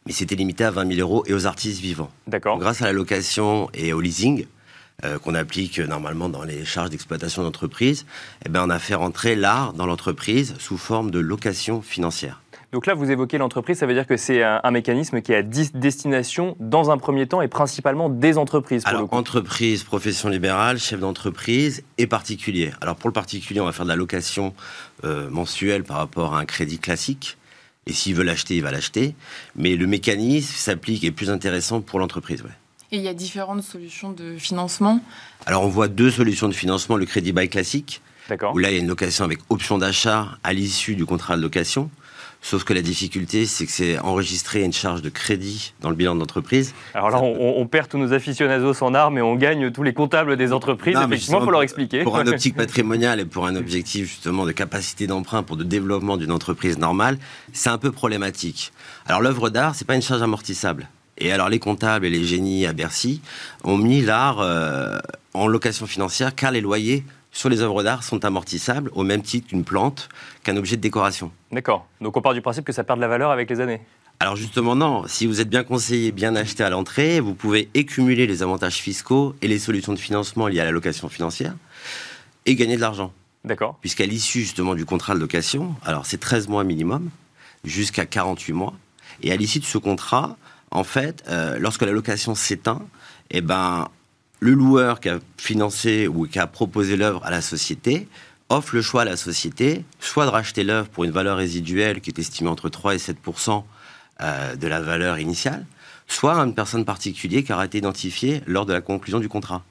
mais 0.05 0.11
c'était 0.11 0.35
limité 0.35 0.63
à 0.63 0.71
20 0.71 0.95
000 0.95 0.99
euros 0.99 1.23
et 1.27 1.33
aux 1.33 1.45
artistes 1.45 1.81
vivants. 1.81 2.11
D'accord. 2.27 2.57
Grâce 2.57 2.81
à 2.81 2.85
la 2.85 2.93
location 2.93 3.69
et 3.73 3.93
au 3.93 4.01
leasing, 4.01 4.45
euh, 5.05 5.17
qu'on 5.19 5.35
applique 5.35 5.79
normalement 5.79 6.29
dans 6.29 6.43
les 6.43 6.65
charges 6.65 6.89
d'exploitation 6.89 7.43
d'entreprise, 7.43 8.05
eh 8.45 8.49
ben, 8.49 8.63
on 8.65 8.69
a 8.69 8.79
fait 8.79 8.95
rentrer 8.95 9.35
l'art 9.35 9.73
dans 9.73 9.85
l'entreprise 9.85 10.55
sous 10.59 10.77
forme 10.77 11.11
de 11.11 11.19
location 11.19 11.81
financière. 11.81 12.41
Donc 12.71 12.85
là, 12.85 12.93
vous 12.93 13.09
évoquez 13.09 13.39
l'entreprise, 13.39 13.79
ça 13.79 13.87
veut 13.87 13.95
dire 13.95 14.05
que 14.05 14.15
c'est 14.15 14.43
un, 14.43 14.71
mécanisme 14.71 15.21
qui 15.21 15.31
est 15.31 15.37
à 15.37 15.41
destination, 15.41 16.55
dans 16.59 16.91
un 16.91 16.97
premier 16.99 17.27
temps, 17.27 17.41
et 17.41 17.47
principalement 17.47 18.09
des 18.09 18.37
entreprises. 18.37 18.83
Pour 18.83 18.89
Alors, 18.89 19.13
entreprise, 19.13 19.83
profession 19.83 20.29
libérale, 20.29 20.77
chef 20.77 20.99
d'entreprise 20.99 21.83
et 21.97 22.05
particulier. 22.05 22.71
Alors, 22.79 22.95
pour 22.95 23.09
le 23.09 23.13
particulier, 23.13 23.59
on 23.59 23.65
va 23.65 23.71
faire 23.71 23.85
de 23.85 23.89
la 23.89 23.95
location 23.95 24.53
euh, 25.03 25.29
mensuelle 25.31 25.83
par 25.83 25.97
rapport 25.97 26.35
à 26.35 26.39
un 26.39 26.45
crédit 26.45 26.77
classique. 26.77 27.37
Et 27.87 27.93
s'il 27.93 28.13
veut 28.13 28.23
l'acheter, 28.23 28.57
il 28.57 28.61
va 28.61 28.69
l'acheter. 28.69 29.15
Mais 29.55 29.75
le 29.75 29.87
mécanisme 29.87 30.53
s'applique 30.53 31.03
et 31.03 31.07
est 31.07 31.11
plus 31.11 31.31
intéressant 31.31 31.81
pour 31.81 31.97
l'entreprise. 31.97 32.43
Ouais. 32.43 32.51
Et 32.91 32.97
il 32.97 33.01
y 33.01 33.07
a 33.07 33.15
différentes 33.15 33.63
solutions 33.63 34.11
de 34.11 34.37
financement? 34.37 35.01
Alors, 35.47 35.63
on 35.63 35.69
voit 35.69 35.87
deux 35.87 36.11
solutions 36.11 36.47
de 36.47 36.53
financement. 36.53 36.97
Le 36.97 37.07
crédit 37.07 37.31
bail 37.31 37.49
classique, 37.49 38.03
où 38.53 38.59
là, 38.59 38.69
il 38.69 38.75
y 38.75 38.77
a 38.77 38.79
une 38.79 38.87
location 38.87 39.25
avec 39.25 39.39
option 39.49 39.79
d'achat 39.79 40.37
à 40.43 40.53
l'issue 40.53 40.95
du 40.95 41.07
contrat 41.07 41.35
de 41.35 41.41
location. 41.41 41.89
Sauf 42.41 42.63
que 42.63 42.73
la 42.73 42.81
difficulté, 42.81 43.45
c'est 43.45 43.65
que 43.65 43.71
c'est 43.71 43.99
enregistrer 43.99 44.63
une 44.63 44.71
charge 44.71 45.01
de 45.01 45.09
crédit 45.09 45.73
dans 45.81 45.89
le 45.89 45.95
bilan 45.95 46.15
de 46.15 46.19
l'entreprise. 46.21 46.73
Alors 46.93 47.09
là, 47.09 47.21
on, 47.21 47.67
perd 47.67 47.89
tous 47.89 47.97
nos 47.97 48.13
aficionados 48.13 48.81
en 48.81 48.93
armes 48.93 49.17
et 49.17 49.21
on 49.21 49.35
gagne 49.35 49.71
tous 49.71 49.83
les 49.83 49.93
comptables 49.93 50.37
des 50.37 50.53
entreprises. 50.53 50.97
Effectivement, 51.03 51.41
il 51.41 51.45
faut 51.45 51.51
leur 51.51 51.63
expliquer. 51.63 52.03
Pour 52.03 52.17
un 52.17 52.25
optique 52.27 52.55
patrimonial 52.55 53.19
et 53.19 53.25
pour 53.25 53.45
un 53.45 53.55
objectif 53.55 54.07
justement 54.07 54.45
de 54.45 54.53
capacité 54.53 55.05
d'emprunt 55.05 55.43
pour 55.43 55.57
le 55.57 55.65
développement 55.65 56.15
d'une 56.15 56.31
entreprise 56.31 56.77
normale, 56.77 57.17
c'est 57.51 57.69
un 57.69 57.77
peu 57.77 57.91
problématique. 57.91 58.71
Alors 59.05 59.21
l'œuvre 59.21 59.49
d'art, 59.49 59.75
c'est 59.75 59.85
pas 59.85 59.95
une 59.95 60.01
charge 60.01 60.21
amortissable. 60.21 60.87
Et 61.17 61.33
alors 61.33 61.49
les 61.49 61.59
comptables 61.59 62.05
et 62.05 62.09
les 62.09 62.23
génies 62.23 62.65
à 62.65 62.71
Bercy 62.71 63.21
ont 63.65 63.77
mis 63.77 64.01
l'art 64.01 64.39
euh, 64.39 64.97
en 65.33 65.47
location 65.47 65.85
financière 65.85 66.33
car 66.33 66.51
les 66.51 66.61
loyers 66.61 67.03
sur 67.31 67.49
les 67.49 67.61
œuvres 67.61 67.83
d'art 67.83 68.03
sont 68.03 68.25
amortissables 68.25 68.89
au 68.93 69.03
même 69.03 69.21
titre 69.21 69.47
qu'une 69.49 69.63
plante, 69.63 70.09
qu'un 70.43 70.57
objet 70.57 70.77
de 70.77 70.81
décoration. 70.81 71.31
D'accord. 71.51 71.87
Donc 72.01 72.17
on 72.17 72.21
part 72.21 72.33
du 72.33 72.41
principe 72.41 72.65
que 72.65 72.73
ça 72.73 72.83
perd 72.83 72.99
de 72.99 73.01
la 73.01 73.07
valeur 73.07 73.31
avec 73.31 73.49
les 73.49 73.59
années 73.59 73.81
alors 74.21 74.35
justement 74.35 74.75
non, 74.75 75.05
si 75.07 75.25
vous 75.27 75.39
êtes 75.39 75.47
bien 75.47 75.63
conseillé, 75.63 76.11
bien 76.11 76.35
acheté 76.35 76.61
à 76.61 76.69
l'entrée, 76.69 77.21
vous 77.21 77.33
pouvez 77.33 77.69
accumuler 77.73 78.27
les 78.27 78.43
avantages 78.43 78.75
fiscaux 78.75 79.33
et 79.41 79.47
les 79.47 79.59
solutions 79.59 79.93
de 79.93 79.97
financement 79.97 80.47
liées 80.47 80.59
à 80.59 80.65
la 80.65 80.71
location 80.71 81.07
financière 81.07 81.55
et 82.45 82.55
gagner 82.55 82.75
de 82.75 82.81
l'argent. 82.81 83.13
D'accord. 83.45 83.77
Puisqu'à 83.79 84.05
l'issue 84.05 84.41
justement 84.41 84.75
du 84.75 84.83
contrat 84.83 85.13
de 85.15 85.19
location, 85.19 85.73
alors 85.85 86.05
c'est 86.05 86.17
13 86.17 86.49
mois 86.49 86.65
minimum, 86.65 87.09
jusqu'à 87.63 88.05
48 88.05 88.51
mois, 88.51 88.73
et 89.23 89.31
à 89.31 89.37
l'issue 89.37 89.59
de 89.59 89.65
ce 89.65 89.77
contrat, 89.77 90.35
en 90.71 90.83
fait, 90.83 91.23
euh, 91.29 91.57
lorsque 91.57 91.83
la 91.83 91.91
location 91.91 92.35
s'éteint, 92.35 92.81
eh 93.31 93.39
ben, 93.39 93.87
le 94.39 94.53
loueur 94.53 94.99
qui 94.99 95.09
a 95.09 95.19
financé 95.37 96.07
ou 96.07 96.27
qui 96.27 96.39
a 96.39 96.47
proposé 96.47 96.95
l'œuvre 96.95 97.25
à 97.25 97.31
la 97.31 97.41
société 97.41 98.07
offre 98.49 98.75
le 98.75 98.81
choix 98.81 99.03
à 99.03 99.05
la 99.05 99.15
société, 99.15 99.85
soit 99.99 100.25
de 100.25 100.31
racheter 100.31 100.63
l'œuvre 100.63 100.89
pour 100.89 101.03
une 101.03 101.11
valeur 101.11 101.37
résiduelle 101.37 102.01
qui 102.01 102.09
est 102.09 102.19
estimée 102.19 102.49
entre 102.49 102.69
3 102.69 102.95
et 102.95 102.99
7 102.99 103.17
euh, 104.21 104.55
de 104.55 104.67
la 104.67 104.81
valeur 104.81 105.19
initiale, 105.19 105.65
soit 106.07 106.39
à 106.39 106.43
une 106.43 106.55
personne 106.55 106.83
particulière 106.83 107.43
qui 107.43 107.53
aura 107.53 107.65
été 107.65 107.77
identifiée 107.77 108.41
lors 108.47 108.65
de 108.65 108.73
la 108.73 108.81
conclusion 108.81 109.19
du 109.19 109.29
contrat. 109.29 109.63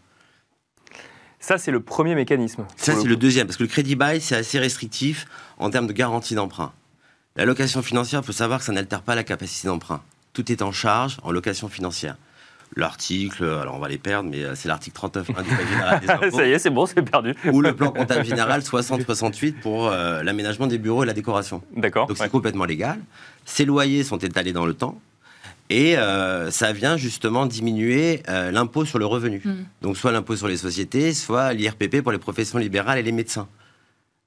Ça, 1.40 1.58
c'est 1.58 1.70
le 1.70 1.80
premier 1.80 2.14
mécanisme. 2.14 2.64
Ça, 2.76 2.94
c'est 2.94 3.06
le 3.06 3.16
deuxième, 3.16 3.46
parce 3.46 3.56
que 3.56 3.62
le 3.62 3.68
crédit 3.68 3.94
bail, 3.94 4.20
c'est 4.20 4.36
assez 4.36 4.58
restrictif 4.58 5.26
en 5.58 5.70
termes 5.70 5.86
de 5.86 5.92
garantie 5.92 6.34
d'emprunt. 6.34 6.72
La 7.36 7.44
location 7.44 7.82
financière, 7.82 8.20
il 8.22 8.26
faut 8.26 8.32
savoir 8.32 8.58
que 8.58 8.64
ça 8.64 8.72
n'altère 8.72 9.02
pas 9.02 9.14
la 9.14 9.22
capacité 9.22 9.68
d'emprunt. 9.68 10.02
Tout 10.32 10.50
est 10.50 10.62
en 10.62 10.72
charge 10.72 11.18
en 11.22 11.30
location 11.30 11.68
financière 11.68 12.16
l'article, 12.76 13.44
alors 13.44 13.74
on 13.74 13.78
va 13.78 13.88
les 13.88 13.98
perdre, 13.98 14.30
mais 14.30 14.44
euh, 14.44 14.54
c'est 14.54 14.68
l'article 14.68 14.94
39 14.94 15.26
du 15.26 15.34
Code 15.34 15.46
général 15.68 16.00
des 16.00 16.10
impôts. 16.10 16.36
Ça 16.36 16.46
y 16.46 16.52
est, 16.52 16.58
c'est 16.58 16.70
bon, 16.70 16.86
c'est 16.86 17.02
perdu. 17.02 17.34
Ou 17.52 17.60
le 17.60 17.74
plan 17.74 17.90
comptable 17.90 18.24
général 18.24 18.60
60-68 18.60 19.54
pour 19.60 19.88
euh, 19.88 20.22
l'aménagement 20.22 20.66
des 20.66 20.78
bureaux 20.78 21.02
et 21.02 21.06
la 21.06 21.14
décoration. 21.14 21.62
D'accord. 21.76 22.06
Donc 22.06 22.16
c'est 22.18 22.30
complètement 22.30 22.64
légal. 22.64 22.98
Ces 23.44 23.64
loyers 23.64 24.04
sont 24.04 24.18
étalés 24.18 24.52
dans 24.52 24.66
le 24.66 24.74
temps. 24.74 25.00
Et 25.70 25.98
euh, 25.98 26.50
ça 26.50 26.72
vient 26.72 26.96
justement 26.96 27.44
diminuer 27.44 28.22
l'impôt 28.26 28.86
sur 28.86 28.98
le 28.98 29.04
revenu. 29.04 29.42
Hmm. 29.44 29.64
Donc 29.82 29.98
soit 29.98 30.12
l'impôt 30.12 30.34
sur 30.34 30.48
les 30.48 30.56
sociétés, 30.56 31.12
soit 31.12 31.52
l'IRPP 31.52 32.00
pour 32.00 32.12
les 32.12 32.18
professions 32.18 32.58
libérales 32.58 32.98
et 32.98 33.02
les 33.02 33.12
médecins. 33.12 33.48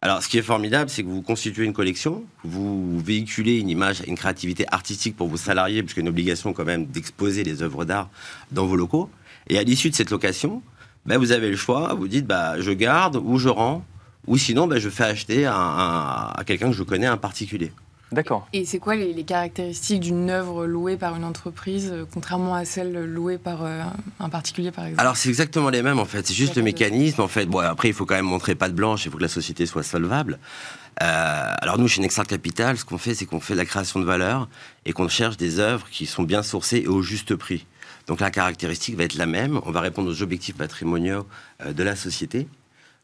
Alors, 0.03 0.23
ce 0.23 0.27
qui 0.27 0.39
est 0.39 0.41
formidable, 0.41 0.89
c'est 0.89 1.03
que 1.03 1.07
vous 1.07 1.21
constituez 1.21 1.63
une 1.63 1.73
collection, 1.73 2.23
vous 2.43 2.99
véhiculez 2.99 3.59
une 3.59 3.69
image, 3.69 4.01
une 4.07 4.17
créativité 4.17 4.65
artistique 4.71 5.15
pour 5.15 5.27
vos 5.27 5.37
salariés, 5.37 5.83
puisqu'il 5.83 5.99
y 5.99 6.01
a 6.01 6.05
une 6.05 6.09
obligation 6.09 6.53
quand 6.53 6.65
même 6.65 6.87
d'exposer 6.87 7.43
les 7.43 7.61
œuvres 7.61 7.85
d'art 7.85 8.09
dans 8.51 8.65
vos 8.65 8.75
locaux. 8.75 9.11
Et 9.47 9.59
à 9.59 9.63
l'issue 9.63 9.91
de 9.91 9.95
cette 9.95 10.09
location, 10.09 10.63
ben, 11.05 11.19
vous 11.19 11.31
avez 11.31 11.51
le 11.51 11.55
choix, 11.55 11.93
vous 11.93 12.07
dites, 12.07 12.25
bah, 12.25 12.59
je 12.59 12.71
garde 12.71 13.15
ou 13.17 13.37
je 13.37 13.49
rends, 13.49 13.85
ou 14.25 14.37
sinon, 14.37 14.65
ben, 14.65 14.79
je 14.79 14.89
fais 14.89 15.03
acheter 15.03 15.45
à, 15.45 16.31
à 16.35 16.43
quelqu'un 16.45 16.71
que 16.71 16.75
je 16.75 16.83
connais, 16.83 17.05
un 17.05 17.17
particulier. 17.17 17.71
D'accord. 18.11 18.45
Et 18.51 18.65
c'est 18.65 18.79
quoi 18.79 18.95
les, 18.95 19.23
caractéristiques 19.23 20.01
d'une 20.01 20.29
œuvre 20.29 20.65
louée 20.65 20.97
par 20.97 21.15
une 21.15 21.23
entreprise, 21.23 21.91
euh, 21.93 22.05
contrairement 22.11 22.53
à 22.53 22.65
celle 22.65 23.05
louée 23.05 23.37
par 23.37 23.63
euh, 23.63 23.83
un 24.19 24.29
particulier, 24.29 24.71
par 24.71 24.85
exemple? 24.85 24.99
Alors, 24.99 25.15
c'est 25.15 25.29
exactement 25.29 25.69
les 25.69 25.81
mêmes, 25.81 25.99
en 25.99 26.05
fait. 26.05 26.27
C'est 26.27 26.33
juste 26.33 26.55
le 26.55 26.61
mécanisme, 26.61 27.21
en 27.21 27.29
fait. 27.29 27.45
Bon, 27.45 27.59
après, 27.59 27.87
il 27.87 27.93
faut 27.93 28.05
quand 28.05 28.15
même 28.15 28.25
montrer 28.25 28.55
pas 28.55 28.67
de 28.67 28.73
blanche, 28.73 29.05
il 29.05 29.11
faut 29.11 29.17
que 29.17 29.23
la 29.23 29.29
société 29.29 29.65
soit 29.65 29.83
solvable. 29.83 30.39
Euh, 31.01 31.53
alors, 31.61 31.77
nous, 31.77 31.87
chez 31.87 32.01
Nexart 32.01 32.27
Capital, 32.27 32.77
ce 32.77 32.83
qu'on 32.83 32.97
fait, 32.97 33.15
c'est 33.15 33.25
qu'on 33.25 33.39
fait 33.39 33.53
de 33.53 33.59
la 33.59 33.65
création 33.65 34.01
de 34.01 34.05
valeur 34.05 34.49
et 34.85 34.91
qu'on 34.91 35.07
cherche 35.07 35.37
des 35.37 35.59
œuvres 35.59 35.87
qui 35.89 36.05
sont 36.05 36.23
bien 36.23 36.43
sourcées 36.43 36.79
et 36.79 36.87
au 36.87 37.01
juste 37.01 37.35
prix. 37.35 37.65
Donc, 38.07 38.19
la 38.19 38.29
caractéristique 38.29 38.97
va 38.97 39.05
être 39.05 39.15
la 39.15 39.25
même. 39.25 39.61
On 39.65 39.71
va 39.71 39.79
répondre 39.79 40.09
aux 40.09 40.21
objectifs 40.21 40.57
patrimoniaux 40.57 41.25
de 41.65 41.83
la 41.83 41.95
société. 41.95 42.47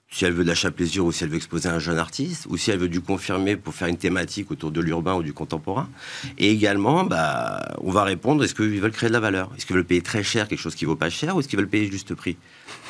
Si 0.09 0.25
elle 0.25 0.33
veut 0.33 0.43
de 0.43 0.49
l'achat 0.49 0.71
plaisir 0.71 1.05
ou 1.05 1.11
si 1.11 1.23
elle 1.23 1.29
veut 1.29 1.35
exposer 1.35 1.67
un 1.69 1.79
jeune 1.79 1.97
artiste, 1.97 2.47
ou 2.49 2.57
si 2.57 2.71
elle 2.71 2.79
veut 2.79 2.87
du 2.87 3.01
confirmer 3.01 3.57
pour 3.57 3.73
faire 3.73 3.87
une 3.87 3.97
thématique 3.97 4.51
autour 4.51 4.71
de 4.71 4.79
l'urbain 4.79 5.15
ou 5.15 5.23
du 5.23 5.33
contemporain. 5.33 5.89
Et 6.37 6.49
également, 6.49 7.03
bah, 7.03 7.75
on 7.81 7.91
va 7.91 8.03
répondre 8.03 8.43
est-ce 8.43 8.55
qu'ils 8.55 8.79
veulent 8.79 8.91
créer 8.91 9.09
de 9.09 9.13
la 9.13 9.19
valeur? 9.19 9.51
Est-ce 9.57 9.65
qu'ils 9.65 9.75
veulent 9.75 9.85
payer 9.85 10.01
très 10.01 10.23
cher 10.23 10.47
quelque 10.47 10.59
chose 10.59 10.75
qui 10.75 10.85
vaut 10.85 10.95
pas 10.95 11.09
cher 11.09 11.35
ou 11.35 11.39
est-ce 11.39 11.47
qu'ils 11.47 11.59
veulent 11.59 11.67
payer 11.67 11.91
juste 11.91 12.15
prix? 12.15 12.37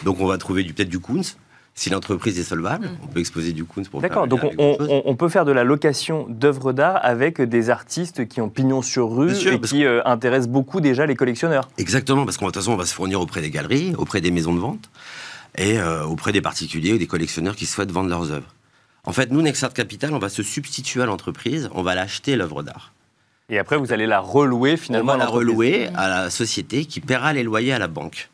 Donc 0.04 0.20
on 0.20 0.28
va 0.28 0.38
trouver 0.38 0.64
peut-être 0.64 0.90
du 0.90 1.00
Kunz. 1.00 1.38
Si 1.74 1.92
l'entreprise 1.92 2.40
est 2.40 2.44
solvable, 2.44 2.88
mm. 2.88 2.98
on 3.04 3.08
peut 3.08 3.20
exposer 3.20 3.52
du 3.52 3.64
Kunz 3.64 3.88
pour 3.88 4.02
D'accord, 4.02 4.28
donc 4.28 4.42
on, 4.58 5.16
peut 5.16 5.30
faire 5.30 5.46
de 5.46 5.52
la 5.52 5.64
location 5.64 6.26
d'œuvres 6.28 6.74
d'art 6.74 7.00
avec 7.04 7.40
des 7.40 7.70
artistes 7.70 8.28
qui 8.28 8.42
ont 8.42 8.50
pignon 8.50 8.82
sur 8.82 9.16
rue 9.16 9.32
et 9.32 9.60
qui 9.60 9.86
euh, 9.86 10.02
intéressent 10.06 10.50
beaucoup 10.50 10.82
déjà 10.82 11.06
les 11.06 11.16
collectionneurs. 11.16 11.70
Exactement, 11.78 12.26
parce 12.26 12.38
qu'en 12.38 12.48
toute 12.48 12.56
façon, 12.56 12.72
on 12.72 12.78
va 12.78 12.86
se 12.86 12.96
fournir 12.96 13.22
auprès 13.22 13.42
des 13.42 13.52
galeries, 13.52 13.94
auprès 13.96 14.22
des 14.22 14.32
maisons 14.32 14.56
de 14.56 14.60
vente 14.60 14.90
et 15.58 15.80
euh, 15.80 16.06
auprès 16.06 16.32
des 16.32 16.42
particuliers 16.42 16.94
ou 16.94 16.98
des 16.98 17.08
collectionneurs 17.08 17.56
qui 17.56 17.66
souhaitent 17.66 17.92
vendre 17.92 18.10
leurs 18.10 18.32
œuvres. 18.32 18.54
En 19.04 19.14
fait, 19.14 19.32
nous, 19.32 19.42
Nexart 19.42 19.74
Capital, 19.74 20.14
on 20.14 20.20
va 20.20 20.30
se 20.30 20.44
substituer 20.44 21.02
à 21.02 21.06
l'entreprise, 21.06 21.70
on 21.74 21.82
va 21.82 21.96
l'acheter 21.96 22.36
l'œuvre 22.36 22.62
d'art. 22.62 22.94
Et 23.50 23.58
après, 23.58 23.78
vous 23.78 23.94
allez 23.94 24.06
la 24.06 24.20
relouer 24.20 24.76
finalement 24.76 25.14
On 25.14 25.18
va 25.18 25.24
la 25.24 25.30
relouer 25.30 25.88
à 25.96 26.10
la 26.10 26.30
société 26.30 26.86
qui 26.86 27.00
paiera 27.00 27.32
les 27.32 27.44
loyers 27.44 27.72
à 27.72 27.80
la 27.80 27.88
banque, 27.88 28.30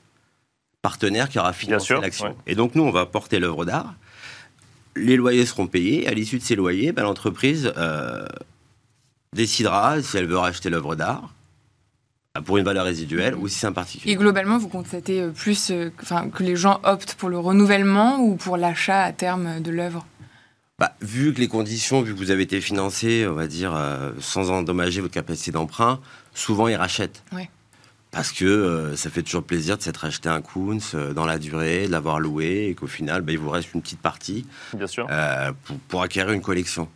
partenaire 0.82 1.30
qui 1.30 1.38
aura 1.38 1.53
financé 1.53 1.94
l'action. 1.94 2.36
Et 2.48 2.56
donc, 2.56 2.74
nous, 2.75 2.84
on 2.84 2.92
va 2.92 3.06
porter 3.06 3.39
l'œuvre 3.39 3.65
d'art. 3.65 3.94
Les 4.96 5.15
loyers 5.15 5.46
seront 5.46 5.68
payés. 5.68 6.08
À 6.08 6.12
l'issue 6.12 6.39
de 6.39 6.44
ces 6.44 6.56
loyers, 6.56 6.92
ben, 6.92 7.03
l'entreprise 7.03 7.72
euh, 7.77 8.25
décidera 9.34 10.01
si 10.01 10.18
elle 10.18 10.25
veut 10.25 10.38
racheter 10.38 10.70
l'œuvre 10.72 10.96
d'art 10.96 11.30
pour 12.42 12.58
une 12.58 12.66
valeur 12.66 12.86
résiduelle 12.86 13.36
ou 13.36 13.48
si 13.48 13.60
c'est 13.60 13.68
un 13.68 13.74
particulier. 13.74 14.13
Et 14.13 14.16
globalement, 14.16 14.58
vous 14.58 14.68
constatez 14.68 15.22
euh, 15.22 15.30
plus 15.30 15.70
euh, 15.70 15.92
enfin, 16.02 16.30
que 16.30 16.42
les 16.42 16.56
gens 16.56 16.80
optent 16.84 17.13
pour 17.13 17.30
le 17.30 17.38
renouvellement 17.38 18.20
ou 18.20 18.36
pour 18.36 18.58
l'achat 18.58 19.04
à 19.04 19.12
terme 19.12 19.62
de 19.62 19.70
l'œuvre? 19.70 20.06
Bah, 20.80 20.96
vu 21.00 21.32
que 21.34 21.40
les 21.40 21.48
conditions, 21.48 22.02
vu 22.02 22.13
que 22.13 22.18
vous 22.18 22.32
avez 22.32 22.42
été 22.42 22.60
financé, 22.60 23.28
on 23.28 23.34
va 23.34 23.46
dire, 23.46 23.75
euh, 23.75 24.12
sans 24.20 24.50
endommager 24.50 25.00
votre 25.00 25.13
capacité 25.13 25.52
d'emprunt, 25.52 26.00
souvent 26.34 26.68
ils 26.68 26.75
rachètent. 26.75 27.24
Parce 28.10 28.32
que 28.32 28.94
ça 28.96 29.10
fait 29.10 29.24
toujours 29.24 29.44
plaisir 29.44 29.75
de 29.75 29.82
s'être 29.82 30.06
acheté 30.06 30.30
un 30.30 30.40
Kunz 30.40 30.96
dans 31.16 31.25
la 31.25 31.40
durée, 31.40 31.88
de 31.88 31.92
l'avoir 31.92 32.20
loué, 32.20 32.68
et 32.70 32.75
qu'au 32.75 32.86
final, 32.86 33.24
bah, 33.24 33.32
il 33.32 33.40
vous 33.40 33.50
reste 33.50 33.74
une 33.74 33.82
petite 33.82 34.02
partie 34.02 34.46
Bien 34.75 34.86
sûr. 34.86 35.08
pour, 35.63 35.78
pour, 35.88 36.02
acquérir 36.04 36.32
une 36.32 36.42
collection. 36.42 36.88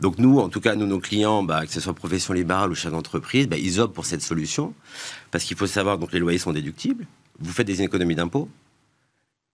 Donc 0.00 0.18
nous, 0.18 0.38
en 0.38 0.48
tout 0.48 0.60
cas, 0.60 0.74
nous, 0.74 0.86
nos 0.86 0.98
clients, 0.98 1.42
bah, 1.42 1.66
que 1.66 1.72
ce 1.72 1.80
soit 1.80 1.92
profession 1.92 2.32
libérale 2.32 2.70
ou 2.70 2.74
chef 2.74 2.90
d'entreprise, 2.90 3.48
bah, 3.48 3.56
ils 3.58 3.80
optent 3.80 3.94
pour 3.94 4.06
cette 4.06 4.22
solution. 4.22 4.74
Parce 5.30 5.44
qu'il 5.44 5.56
faut 5.56 5.66
savoir, 5.66 5.98
donc 5.98 6.12
les 6.12 6.18
loyers 6.18 6.38
sont 6.38 6.52
déductibles, 6.52 7.06
vous 7.38 7.52
faites 7.52 7.66
des 7.66 7.82
économies 7.82 8.14
d'impôts, 8.14 8.48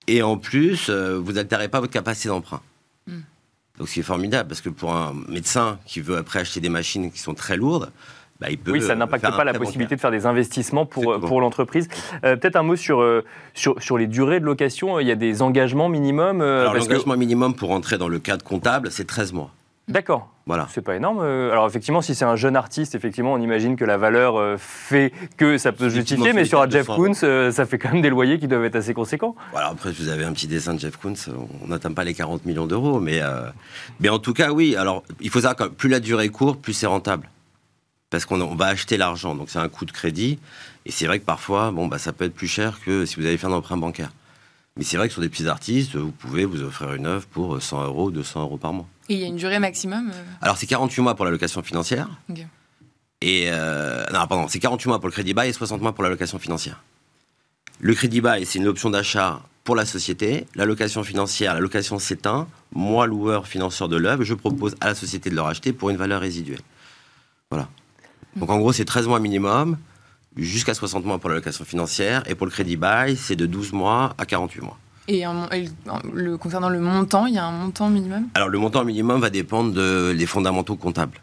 et 0.06 0.22
en 0.22 0.38
plus, 0.38 0.88
euh, 0.88 1.18
vous 1.18 1.32
n'altérez 1.32 1.68
pas 1.68 1.80
votre 1.80 1.92
capacité 1.92 2.28
d'emprunt. 2.28 2.62
Hmm. 3.06 3.20
Donc 3.78 3.88
c'est 3.88 4.02
formidable, 4.02 4.48
parce 4.48 4.60
que 4.60 4.68
pour 4.68 4.94
un 4.94 5.14
médecin 5.28 5.78
qui 5.84 6.00
veut 6.00 6.16
après 6.16 6.40
acheter 6.40 6.60
des 6.60 6.68
machines 6.68 7.10
qui 7.10 7.18
sont 7.18 7.34
très 7.34 7.56
lourdes, 7.56 7.90
bah, 8.40 8.48
il 8.50 8.58
peut 8.58 8.70
oui, 8.70 8.82
ça 8.82 8.94
n'impacte 8.94 9.24
pas 9.24 9.44
la 9.44 9.54
possibilité 9.54 9.96
de 9.96 10.00
faire 10.00 10.10
des 10.10 10.26
investissements 10.26 10.84
pour, 10.84 11.18
pour 11.20 11.40
l'entreprise. 11.40 11.88
Euh, 12.22 12.36
peut-être 12.36 12.56
un 12.56 12.62
mot 12.62 12.76
sur, 12.76 13.00
euh, 13.00 13.24
sur, 13.54 13.82
sur, 13.82 13.96
les 13.96 14.06
durées 14.06 14.40
de 14.40 14.44
location. 14.44 15.00
Il 15.00 15.06
y 15.06 15.10
a 15.10 15.14
des 15.14 15.40
engagements 15.40 15.88
minimum 15.88 16.42
Alors 16.42 16.74
l'engagement 16.74 17.16
minimum 17.16 17.54
pour 17.54 17.70
entrer 17.70 17.96
dans 17.96 18.08
le 18.08 18.18
cadre 18.18 18.44
comptable, 18.44 18.90
c'est 18.90 19.06
13 19.06 19.32
mois. 19.32 19.50
D'accord. 19.88 20.28
Voilà. 20.46 20.68
C'est 20.72 20.82
pas 20.82 20.96
énorme. 20.96 21.20
Euh, 21.20 21.50
alors 21.50 21.66
effectivement, 21.66 22.02
si 22.02 22.14
c'est 22.14 22.24
un 22.24 22.34
jeune 22.34 22.56
artiste, 22.56 22.94
effectivement, 22.94 23.32
on 23.32 23.40
imagine 23.40 23.76
que 23.76 23.84
la 23.84 23.96
valeur 23.96 24.36
euh, 24.36 24.56
fait 24.58 25.12
que 25.36 25.58
ça 25.58 25.72
peut 25.72 25.88
se 25.88 25.94
justifier, 25.94 26.32
mais 26.32 26.44
sur 26.44 26.60
un 26.60 26.68
Jeff 26.68 26.86
Koons, 26.86 27.12
euh, 27.22 27.52
ça 27.52 27.66
fait 27.66 27.78
quand 27.78 27.92
même 27.92 28.02
des 28.02 28.10
loyers 28.10 28.38
qui 28.38 28.48
doivent 28.48 28.64
être 28.64 28.76
assez 28.76 28.94
conséquents. 28.94 29.36
Voilà, 29.52 29.68
après, 29.68 29.92
vous 29.92 30.08
avez 30.08 30.24
un 30.24 30.32
petit 30.32 30.48
dessin 30.48 30.74
de 30.74 30.80
Jeff 30.80 30.96
Koons, 30.96 31.14
on 31.62 31.68
n'atteint 31.68 31.92
pas 31.92 32.04
les 32.04 32.14
40 32.14 32.46
millions 32.46 32.66
d'euros, 32.66 32.98
mais, 33.00 33.20
mais 34.00 34.08
en 34.08 34.18
tout 34.18 34.32
cas, 34.32 34.50
oui. 34.50 34.76
Alors, 34.76 35.04
il 35.20 35.30
faut 35.30 35.40
savoir 35.40 35.56
que 35.56 35.64
plus 35.64 35.88
la 35.88 36.00
durée 36.00 36.28
court, 36.28 36.56
plus 36.56 36.72
c'est 36.72 36.86
rentable. 36.86 37.28
Parce 38.10 38.24
qu'on 38.24 38.54
va 38.54 38.66
acheter 38.66 38.96
l'argent, 38.96 39.34
donc 39.34 39.50
c'est 39.50 39.58
un 39.58 39.68
coût 39.68 39.84
de 39.84 39.92
crédit. 39.92 40.38
Et 40.84 40.92
c'est 40.92 41.06
vrai 41.06 41.18
que 41.18 41.24
parfois, 41.24 41.72
bon, 41.72 41.86
bah, 41.86 41.98
ça 41.98 42.12
peut 42.12 42.24
être 42.24 42.34
plus 42.34 42.46
cher 42.46 42.80
que 42.84 43.04
si 43.04 43.16
vous 43.16 43.26
avez 43.26 43.36
fait 43.36 43.48
un 43.48 43.52
emprunt 43.52 43.76
bancaire. 43.76 44.12
Mais 44.76 44.84
c'est 44.84 44.96
vrai 44.96 45.08
que 45.08 45.12
sur 45.12 45.22
des 45.22 45.28
petits 45.28 45.48
artistes, 45.48 45.96
vous 45.96 46.12
pouvez 46.12 46.44
vous 46.44 46.62
offrir 46.62 46.92
une 46.92 47.06
œuvre 47.06 47.26
pour 47.26 47.60
100 47.60 47.84
euros, 47.84 48.10
200 48.10 48.42
euros 48.42 48.58
par 48.58 48.72
mois. 48.72 48.86
Et 49.08 49.14
il 49.14 49.20
y 49.20 49.24
a 49.24 49.26
une 49.26 49.36
durée 49.36 49.58
maximum 49.58 50.10
euh 50.12 50.22
Alors, 50.40 50.56
c'est 50.56 50.66
48 50.66 51.02
mois 51.02 51.14
pour 51.14 51.24
la 51.24 51.30
location 51.30 51.62
financière. 51.62 52.08
Et. 53.20 53.46
Euh, 53.48 54.04
non, 54.12 54.26
pardon, 54.26 54.46
c'est 54.48 54.58
48 54.58 54.88
mois 54.88 54.98
pour 54.98 55.08
le 55.08 55.12
crédit 55.12 55.34
bail 55.34 55.48
et 55.48 55.52
60 55.52 55.80
mois 55.80 55.92
pour 55.92 56.04
la 56.04 56.10
location 56.10 56.38
financière. 56.38 56.82
Le 57.78 57.94
crédit 57.94 58.20
bail, 58.20 58.46
c'est 58.46 58.58
une 58.58 58.68
option 58.68 58.90
d'achat 58.90 59.40
pour 59.64 59.76
la 59.76 59.84
société. 59.84 60.46
La 60.54 60.64
location 60.64 61.02
financière, 61.02 61.54
la 61.54 61.60
location 61.60 61.98
s'éteint. 61.98 62.48
Moi, 62.72 63.06
loueur, 63.06 63.46
financeur 63.46 63.88
de 63.88 63.96
l'œuvre, 63.96 64.24
je 64.24 64.34
propose 64.34 64.76
à 64.80 64.86
la 64.88 64.94
société 64.94 65.30
de 65.30 65.34
le 65.34 65.42
racheter 65.42 65.72
pour 65.72 65.90
une 65.90 65.96
valeur 65.96 66.20
résiduelle. 66.20 66.60
Voilà. 67.50 67.68
Donc, 68.36 68.50
en 68.50 68.58
gros, 68.58 68.72
c'est 68.72 68.84
13 68.84 69.06
mois 69.06 69.20
minimum 69.20 69.76
jusqu'à 70.36 70.74
60 70.74 71.04
mois 71.04 71.18
pour 71.18 71.30
la 71.30 71.36
location 71.36 71.64
financière. 71.64 72.22
Et 72.26 72.34
pour 72.34 72.46
le 72.46 72.52
crédit 72.52 72.76
bail, 72.76 73.16
c'est 73.16 73.36
de 73.36 73.46
12 73.46 73.72
mois 73.72 74.14
à 74.18 74.26
48 74.26 74.62
mois. 74.62 74.78
Et, 75.08 75.24
le, 76.12 76.36
concernant 76.36 76.68
le 76.68 76.80
montant, 76.80 77.26
il 77.26 77.34
y 77.34 77.38
a 77.38 77.44
un 77.44 77.52
montant 77.52 77.88
minimum? 77.88 78.28
Alors 78.34 78.48
le 78.48 78.58
montant 78.58 78.84
minimum 78.84 79.20
va 79.20 79.30
dépendre 79.30 80.14
des 80.14 80.26
fondamentaux 80.26 80.76
comptables. 80.76 81.20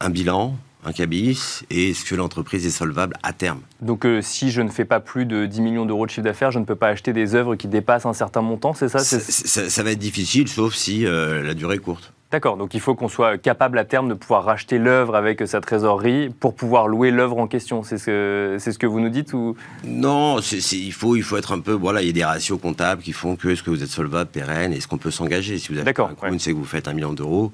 Un 0.00 0.10
bilan, 0.10 0.56
un 0.84 0.92
cabis, 0.92 1.64
et 1.70 1.90
est-ce 1.90 2.04
que 2.04 2.14
l'entreprise 2.14 2.66
est 2.66 2.70
solvable 2.70 3.16
à 3.22 3.32
terme. 3.32 3.60
Donc 3.80 4.04
euh, 4.04 4.20
si 4.20 4.50
je 4.50 4.62
ne 4.62 4.68
fais 4.68 4.84
pas 4.84 5.00
plus 5.00 5.26
de 5.26 5.46
10 5.46 5.60
millions 5.60 5.86
d'euros 5.86 6.06
de 6.06 6.10
chiffre 6.10 6.24
d'affaires, 6.24 6.50
je 6.50 6.58
ne 6.58 6.64
peux 6.64 6.74
pas 6.74 6.88
acheter 6.88 7.12
des 7.12 7.34
œuvres 7.34 7.54
qui 7.54 7.68
dépassent 7.68 8.06
un 8.06 8.12
certain 8.12 8.42
montant, 8.42 8.74
c'est 8.74 8.88
ça, 8.88 8.98
ça, 9.00 9.82
va 9.82 9.92
être 9.92 9.98
difficile, 9.98 10.48
sauf 10.48 10.74
si 10.74 11.06
euh, 11.06 11.42
la 11.42 11.54
durée 11.54 11.76
est 11.76 11.78
courte. 11.78 12.12
D'accord, 12.32 12.56
donc 12.56 12.72
il 12.72 12.80
faut 12.80 12.94
qu'on 12.94 13.10
soit 13.10 13.36
capable 13.36 13.78
à 13.78 13.84
terme 13.84 14.08
de 14.08 14.14
pouvoir 14.14 14.44
racheter 14.44 14.78
l'œuvre 14.78 15.16
avec 15.16 15.46
sa 15.46 15.60
trésorerie 15.60 16.30
pour 16.30 16.54
pouvoir 16.54 16.88
louer 16.88 17.10
l'œuvre 17.10 17.36
en 17.36 17.46
question. 17.46 17.82
C'est 17.82 17.98
ce, 17.98 18.56
ce 18.58 18.78
que 18.78 18.86
vous 18.86 19.00
nous 19.00 19.10
dites 19.10 19.34
ou? 19.34 19.54
Non, 19.84 20.38
il, 20.40 20.92
faut, 20.94 21.14
il 21.14 21.22
faut 21.22 21.36
être 21.36 21.52
un 21.52 21.60
peu. 21.60 21.72
Voilà, 21.72 22.00
il 22.00 22.06
y 22.06 22.10
a 22.10 22.14
des 22.14 22.24
ratios 22.24 22.58
comptables 22.58 23.02
qui 23.02 23.12
font 23.12 23.36
que 23.36 23.48
est-ce 23.48 23.62
que 23.62 23.68
vous 23.68 23.82
êtes 23.82 23.90
solvable, 23.90 24.30
pérenne, 24.30 24.72
est-ce 24.72 24.88
qu'on 24.88 24.96
peut 24.96 25.10
s'engager? 25.10 25.58
Si 25.58 25.70
vous 25.70 25.78
avez 25.78 25.90
un 25.90 25.92
compte, 25.92 26.40
c'est 26.40 26.52
que 26.52 26.56
vous 26.56 26.64
faites 26.64 26.88
un 26.88 26.94
million 26.94 27.12
d'euros, 27.12 27.52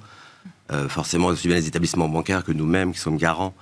euh, 0.71 0.89
forcément, 0.89 1.27
aussi 1.27 1.49
bien 1.49 1.57
les 1.57 1.67
établissements 1.67 2.09
bancaires 2.09 2.45
que 2.45 2.53
nous-mêmes 2.53 2.93
qui 2.93 3.01
sommes 3.01 3.17
garants 3.17 3.55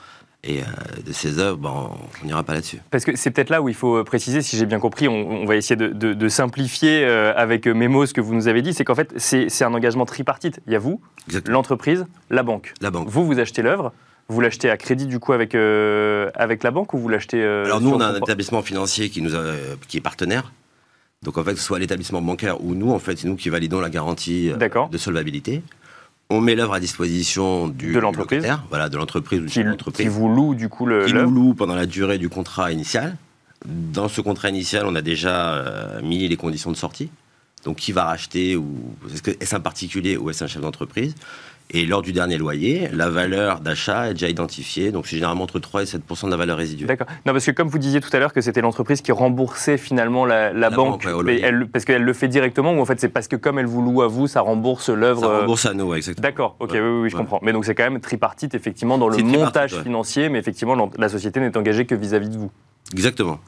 et 0.46 0.60
euh, 0.60 0.64
de 1.04 1.12
ces 1.12 1.38
œuvres, 1.38 1.56
bon, 1.56 1.90
on 2.22 2.26
n'ira 2.26 2.42
pas 2.42 2.54
là-dessus. 2.54 2.78
Parce 2.90 3.04
que 3.04 3.16
c'est 3.16 3.30
peut-être 3.30 3.50
là 3.50 3.60
où 3.60 3.68
il 3.68 3.74
faut 3.74 4.02
préciser, 4.04 4.42
si 4.42 4.56
j'ai 4.56 4.66
bien 4.66 4.78
compris, 4.78 5.08
on, 5.08 5.44
va 5.44 5.56
essayer 5.56 5.76
de, 5.76 6.28
simplifier 6.28 7.04
euh, 7.04 7.32
avec 7.36 7.66
mes 7.66 7.88
mots 7.88 8.06
ce 8.06 8.14
que 8.14 8.20
vous 8.20 8.34
nous 8.34 8.48
avez 8.48 8.62
dit, 8.62 8.72
c'est 8.72 8.84
qu'en 8.84 8.94
fait, 8.94 9.12
c'est 9.16 9.62
un 9.62 9.74
engagement 9.74 10.06
tripartite. 10.06 10.60
Il 10.66 10.72
y 10.72 10.76
a 10.76 10.78
vous, 10.78 11.00
l'entreprise, 11.46 12.06
la 12.30 12.42
banque. 12.42 12.74
La 12.80 12.90
banque. 12.90 13.08
Vous, 13.08 13.26
vous 13.26 13.38
achetez 13.38 13.62
l'œuvre. 13.62 13.92
Vous 14.28 14.40
l'achetez 14.40 14.70
à 14.70 14.76
crédit 14.76 15.06
du 15.06 15.20
coup 15.20 15.32
avec, 15.32 15.54
euh, 15.54 16.30
avec 16.34 16.64
la 16.64 16.72
banque 16.72 16.92
ou 16.94 16.98
vous 16.98 17.08
l'achetez 17.08 17.42
Alors 17.44 17.80
nous, 17.80 17.90
on 17.90 18.00
a 18.00 18.06
un 18.06 18.16
établissement 18.16 18.62
financier 18.62 19.08
qui, 19.08 19.22
nous 19.22 19.30
qui 19.88 19.98
est 19.98 20.00
partenaire. 20.00 20.52
Donc 21.22 21.38
en 21.38 21.44
fait, 21.44 21.52
que 21.52 21.58
ce 21.58 21.64
soit 21.64 21.78
l'établissement 21.78 22.20
bancaire 22.20 22.62
ou 22.62 22.74
nous, 22.74 22.90
en 22.90 22.98
fait, 22.98 23.18
c'est 23.18 23.28
nous 23.28 23.36
qui 23.36 23.48
validons 23.50 23.80
la 23.80 23.88
garantie 23.88 24.52
de 24.90 24.98
solvabilité 24.98 25.62
on 26.30 26.40
met 26.40 26.54
l'œuvre 26.54 26.74
à 26.74 26.80
disposition 26.80 27.68
du, 27.68 27.92
de 27.92 27.98
l'entreprise, 27.98 28.44
voilà, 28.68 28.88
de 28.88 28.96
l'entreprise 28.96 29.42
qui, 29.46 29.62
qui, 29.94 30.08
vous 30.08 30.28
loue 30.28 30.54
du 30.54 30.68
coup 30.68 30.86
le. 30.86 31.06
Qui 31.06 31.14
nous 31.14 31.30
loue 31.30 31.54
pendant 31.54 31.74
la 31.74 31.86
durée 31.86 32.18
du 32.18 32.28
contrat 32.28 32.72
initial. 32.72 33.16
Dans 33.64 34.08
ce 34.08 34.20
contrat 34.20 34.48
initial, 34.48 34.86
on 34.86 34.94
a 34.94 35.02
déjà 35.02 35.54
euh, 35.54 36.02
mis 36.02 36.26
les 36.28 36.36
conditions 36.36 36.70
de 36.70 36.76
sortie. 36.76 37.10
Donc, 37.64 37.76
qui 37.76 37.90
va 37.90 38.04
racheter 38.04 38.54
ou 38.54 38.94
est-ce 39.40 39.56
un 39.56 39.60
particulier 39.60 40.16
ou 40.16 40.30
est-ce 40.30 40.44
un 40.44 40.46
chef 40.46 40.62
d'entreprise? 40.62 41.14
Et 41.70 41.84
lors 41.84 42.00
du 42.00 42.12
dernier 42.12 42.38
loyer, 42.38 42.88
la 42.92 43.10
valeur 43.10 43.60
d'achat 43.60 44.10
est 44.10 44.12
déjà 44.12 44.28
identifiée, 44.28 44.92
donc 44.92 45.06
c'est 45.06 45.16
généralement 45.16 45.44
entre 45.44 45.58
3 45.58 45.82
et 45.82 45.84
7% 45.84 46.26
de 46.26 46.30
la 46.30 46.36
valeur 46.36 46.56
résiduelle. 46.56 46.86
D'accord. 46.86 47.08
Non, 47.26 47.32
parce 47.32 47.44
que 47.44 47.50
comme 47.50 47.68
vous 47.68 47.78
disiez 47.78 48.00
tout 48.00 48.10
à 48.12 48.20
l'heure 48.20 48.32
que 48.32 48.40
c'était 48.40 48.60
l'entreprise 48.60 49.00
qui 49.00 49.10
remboursait 49.10 49.76
finalement 49.76 50.24
la, 50.24 50.70
banque, 50.70 51.06
elle, 51.42 51.66
parce 51.66 51.84
qu'elle 51.84 52.02
le 52.02 52.12
fait 52.12 52.28
directement, 52.28 52.72
ou 52.72 52.80
en 52.80 52.84
fait 52.84 53.00
c'est 53.00 53.08
parce 53.08 53.26
que 53.26 53.34
comme 53.34 53.58
elle 53.58 53.66
vous 53.66 53.82
loue 53.82 54.02
à 54.02 54.06
vous, 54.06 54.28
ça 54.28 54.42
rembourse 54.42 54.90
l'œuvre. 54.90 55.22
Ça 55.22 55.26
euh, 55.26 55.40
rembourse 55.40 55.66
à 55.66 55.74
nous, 55.74 55.92
exactement. 55.94 56.22
D'accord, 56.22 56.56
ok, 56.60 56.70
oui, 56.72 56.80
oui, 56.80 57.10
je 57.10 57.16
comprends. 57.16 57.40
Mais 57.42 57.52
donc 57.52 57.64
c'est 57.64 57.74
quand 57.74 57.90
même 57.90 58.00
tripartite 58.00 58.54
effectivement 58.54 58.96
dans 58.96 59.08
le 59.08 59.18
montage 59.18 59.74
financier, 59.82 60.28
mais 60.28 60.38
effectivement 60.38 60.90
la 60.96 61.08
société 61.08 61.40
n'est 61.40 61.56
engagée 61.56 61.84
que 61.84 61.96
vis-à-vis 61.96 62.28
de 62.28 62.38
vous. 62.38 62.50
Exactement. 62.92 63.40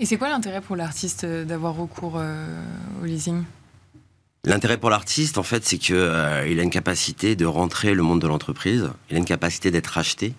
Et 0.00 0.06
c'est 0.06 0.16
quoi 0.16 0.28
l'intérêt 0.28 0.60
pour 0.60 0.74
l'artiste 0.74 1.22
euh, 1.22 1.44
d'avoir 1.44 1.76
recours 1.76 2.14
euh, 2.16 2.60
au 3.00 3.04
leasing? 3.04 3.44
L'intérêt 4.44 4.76
pour 4.76 4.90
l'artiste, 4.90 5.38
en 5.38 5.44
fait, 5.44 5.64
c'est 5.64 5.78
qu'il 5.78 5.94
euh, 5.94 6.42
a 6.42 6.44
une 6.44 6.70
capacité 6.70 7.36
de 7.36 7.46
rentrer 7.46 7.94
le 7.94 8.02
monde 8.02 8.20
de 8.20 8.26
l'entreprise, 8.26 8.90
il 9.08 9.14
a 9.14 9.18
une 9.18 9.24
capacité 9.24 9.70
d'être 9.70 9.96
acheté. 9.98 10.34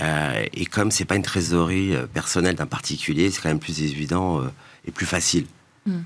Euh, 0.00 0.44
et 0.52 0.66
comme 0.66 0.90
c'est 0.90 1.04
pas 1.04 1.14
une 1.14 1.22
trésorerie 1.22 1.94
euh, 1.94 2.06
personnelle 2.06 2.56
d'un 2.56 2.66
particulier, 2.66 3.30
c'est 3.30 3.40
quand 3.40 3.48
même 3.48 3.60
plus 3.60 3.80
évident 3.80 4.42
et 4.86 4.90
plus 4.90 5.06
facile. 5.06 5.46
Mm. 5.86 6.00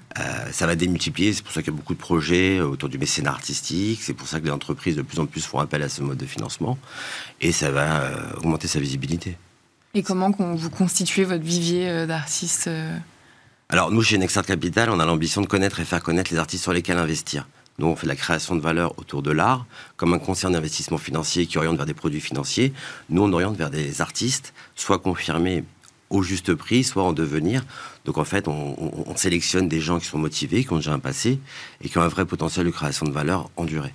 ça 0.52 0.66
va 0.66 0.76
démultiplier, 0.76 1.32
c'est 1.32 1.42
pour 1.42 1.52
ça 1.52 1.62
qu'il 1.62 1.72
y 1.72 1.74
a 1.74 1.76
beaucoup 1.76 1.94
de 1.94 1.98
projets 1.98 2.60
autour 2.60 2.90
du 2.90 2.98
mécénat 2.98 3.30
artistique, 3.30 4.00
c'est 4.02 4.12
pour 4.12 4.28
ça 4.28 4.38
que 4.38 4.44
les 4.44 4.52
entreprises 4.52 4.94
de 4.94 5.02
plus 5.02 5.18
en 5.18 5.26
plus 5.26 5.44
font 5.44 5.58
appel 5.58 5.82
à 5.82 5.88
ce 5.88 6.02
mode 6.02 6.18
de 6.18 6.26
financement, 6.26 6.78
et 7.40 7.50
ça 7.50 7.70
va 7.70 8.12
augmenter 8.36 8.68
sa 8.68 8.78
visibilité. 8.78 9.36
Et 9.94 10.02
comment 10.04 10.30
vous 10.30 10.70
constituez 10.70 11.24
votre 11.24 11.42
vivier 11.42 12.06
d'artistes 12.06 12.68
Alors 13.72 13.90
nous, 13.90 14.02
chez 14.02 14.18
Nexart 14.18 14.44
Capital, 14.44 14.90
on 14.90 15.00
a 15.00 15.06
l'ambition 15.06 15.40
de 15.40 15.46
connaître 15.46 15.80
et 15.80 15.86
faire 15.86 16.02
connaître 16.02 16.30
les 16.30 16.38
artistes 16.38 16.62
sur 16.62 16.74
lesquels 16.74 16.98
investir. 16.98 17.48
Nous, 17.78 17.86
on 17.86 17.96
fait 17.96 18.02
de 18.02 18.08
la 18.08 18.16
création 18.16 18.54
de 18.54 18.60
valeur 18.60 18.92
autour 18.98 19.22
de 19.22 19.30
l'art, 19.30 19.64
comme 19.96 20.12
un 20.12 20.18
concern 20.18 20.52
d'investissement 20.52 20.98
financier 20.98 21.46
qui 21.46 21.56
oriente 21.56 21.78
vers 21.78 21.86
des 21.86 21.94
produits 21.94 22.20
financiers. 22.20 22.74
Nous, 23.08 23.22
on 23.22 23.32
oriente 23.32 23.56
vers 23.56 23.70
des 23.70 24.02
artistes, 24.02 24.52
soit 24.76 24.98
confirmés 24.98 25.64
au 26.10 26.22
juste 26.22 26.52
prix, 26.52 26.84
soit 26.84 27.02
en 27.02 27.14
devenir. 27.14 27.64
Donc 28.04 28.18
en 28.18 28.26
fait, 28.26 28.46
on, 28.46 29.16
sélectionne 29.16 29.68
des 29.68 29.80
gens 29.80 29.98
qui 29.98 30.04
sont 30.04 30.18
motivés, 30.18 30.64
qui 30.64 30.72
ont 30.74 30.76
déjà 30.76 30.92
un 30.92 30.98
passé 30.98 31.38
et 31.80 31.88
qui 31.88 31.96
ont 31.96 32.02
un 32.02 32.08
vrai 32.08 32.26
potentiel 32.26 32.66
de 32.66 32.70
création 32.70 33.06
de 33.06 33.12
valeur 33.12 33.48
en 33.56 33.64
durée. 33.64 33.94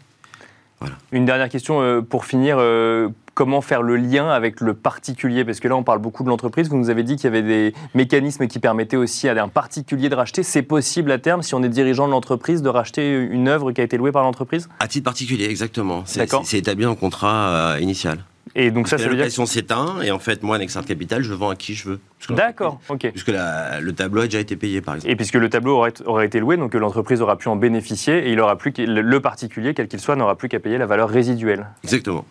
Voilà. 0.79 0.96
Une 1.12 1.25
dernière 1.25 1.50
question 1.50 1.81
euh, 1.81 2.01
pour 2.01 2.25
finir. 2.25 2.57
Euh, 2.60 3.10
comment 3.34 3.62
faire 3.62 3.84
le 3.84 3.98
lien 3.98 4.29
avec 4.29 4.62
le 4.62 4.74
particulier? 4.74 5.46
Parce 5.46 5.60
que 5.60 5.67
là, 5.67 5.75
on 5.75 5.84
parle 5.84 6.00
beaucoup 6.00 6.24
de 6.24 6.29
l'entreprise. 6.29 6.69
Vous 6.69 6.77
nous 6.77 6.89
avez 6.89 7.03
dit 7.03 7.15
qu'il 7.15 7.25
y 7.25 7.27
avait 7.27 7.43
des 7.43 7.74
mécanismes 7.93 8.48
qui 8.48 8.57
permettaient 8.57 8.98
aussi 8.98 9.29
à 9.29 9.43
un 9.43 9.48
particulier 9.48 10.10
de 10.10 10.15
racheter. 10.15 10.41
C'est 10.41 10.63
possible 10.63 11.12
à 11.12 11.19
terme, 11.19 11.43
si 11.43 11.53
on 11.53 11.62
est 11.62 11.69
dirigeant 11.69 12.07
de 12.07 12.12
l'entreprise, 12.12 12.63
de 12.63 12.69
racheter 12.69 13.13
une 13.13 13.48
œuvre 13.48 13.72
qui 13.72 13.81
a 13.81 13.84
été 13.84 13.96
louée 13.96 14.12
par 14.12 14.24
l'entreprise? 14.24 14.69
À 14.79 14.88
titre 14.88 15.05
particulier, 15.05 15.46
exactement. 15.46 16.03
C'est 16.05 16.57
établi 16.57 16.88
en 16.88 16.96
contrat 16.96 17.75
euh, 17.75 17.79
initial. 17.79 18.17
Et 18.56 18.72
donc 18.72 18.88
ça, 18.88 18.98
ça 18.98 19.08
veut 19.08 19.16
dire 19.16 19.25
que... 19.25 19.46
s'éteint 19.46 20.01
et 20.01 20.12
en 20.12 20.20
fait 20.20 20.44
moi 20.44 20.58
Nexart 20.58 20.86
Capital 20.86 21.24
je 21.24 21.34
vends 21.34 21.50
à 21.50 21.56
qui 21.56 21.74
je 21.74 21.89
veux. 21.89 22.00
D'accord, 22.30 22.80
ok. 22.89 23.12
Puisque 23.12 23.30
le 23.30 23.92
tableau 23.92 24.22
a 24.22 24.25
déjà 24.25 24.39
été 24.39 24.56
payé 24.56 24.82
par 24.82 24.96
exemple. 24.96 25.12
Et 25.12 25.16
puisque 25.16 25.36
le 25.36 25.50
tableau 25.50 25.77
aurait, 25.77 25.94
aurait 26.06 26.25
été 26.25 26.39
loué, 26.39 26.58
donc 26.58 26.74
l'entreprise 26.74 27.22
aura 27.22 27.38
pu 27.38 27.48
en 27.48 27.56
bénéficier 27.56 28.27
et 28.27 28.32
il 28.32 28.39
aura 28.39 28.58
plus 28.58 28.74
le 28.77 29.20
particulier 29.20 29.74
quel 29.74 29.88
qu'il 29.88 30.00
soit 30.00 30.16
n'aura 30.16 30.36
plus 30.36 30.50
qu'à 30.50 30.60
payer 30.60 30.77
la 30.77 30.86
valeur 30.86 31.10
résiduelle. 31.10 31.68
Exactement. 31.84 32.25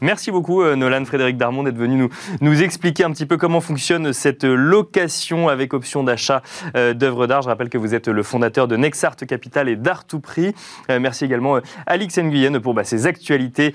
Merci 0.00 0.30
beaucoup, 0.30 0.62
euh, 0.62 0.76
Nolan 0.76 1.04
Frédéric 1.04 1.36
Darmon, 1.36 1.62
d'être 1.62 1.76
venu 1.76 2.08
nous, 2.40 2.62
expliquer 2.62 3.04
un 3.04 3.10
petit 3.10 3.26
peu 3.26 3.36
comment 3.36 3.60
fonctionne 3.60 4.12
cette 4.12 4.44
location 4.44 5.48
avec 5.48 5.74
option 5.74 6.04
d'achat 6.04 6.42
euh, 6.76 6.94
d'œuvres 6.94 7.26
d'art. 7.26 7.42
Je 7.42 7.48
rappelle 7.48 7.68
que 7.68 7.78
vous 7.78 7.94
êtes 7.94 8.08
le 8.08 8.22
fondateur 8.22 8.68
de 8.68 8.76
Nexart 8.76 9.16
Capital 9.16 9.68
et 9.68 9.76
d'Art 9.76 10.04
tout 10.04 10.20
prix. 10.20 10.54
Euh, 10.90 11.00
merci 11.00 11.24
également 11.24 11.58
Alix 11.86 12.18
Nguyen 12.18 12.60
pour 12.60 12.74
bah, 12.74 12.84
ses 12.84 13.06
actualités 13.06 13.74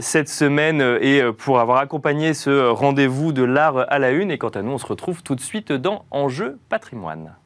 cette 0.00 0.28
semaine 0.28 0.80
et 1.00 1.22
pour 1.38 1.60
avoir 1.60 1.78
accompagné 1.78 2.34
ce 2.34 2.68
rendez-vous 2.70 3.32
de 3.32 3.42
l'art 3.42 3.86
à 3.88 3.98
la 3.98 4.10
une. 4.10 4.30
Et 4.30 4.38
quant 4.38 4.48
à 4.48 4.62
nous, 4.62 4.72
on 4.72 4.78
se 4.78 4.86
retrouve 4.86 5.22
tout 5.22 5.34
de 5.34 5.40
suite 5.40 5.72
dans 5.72 6.04
Enjeu 6.10 6.58
patrimoine. 6.68 7.41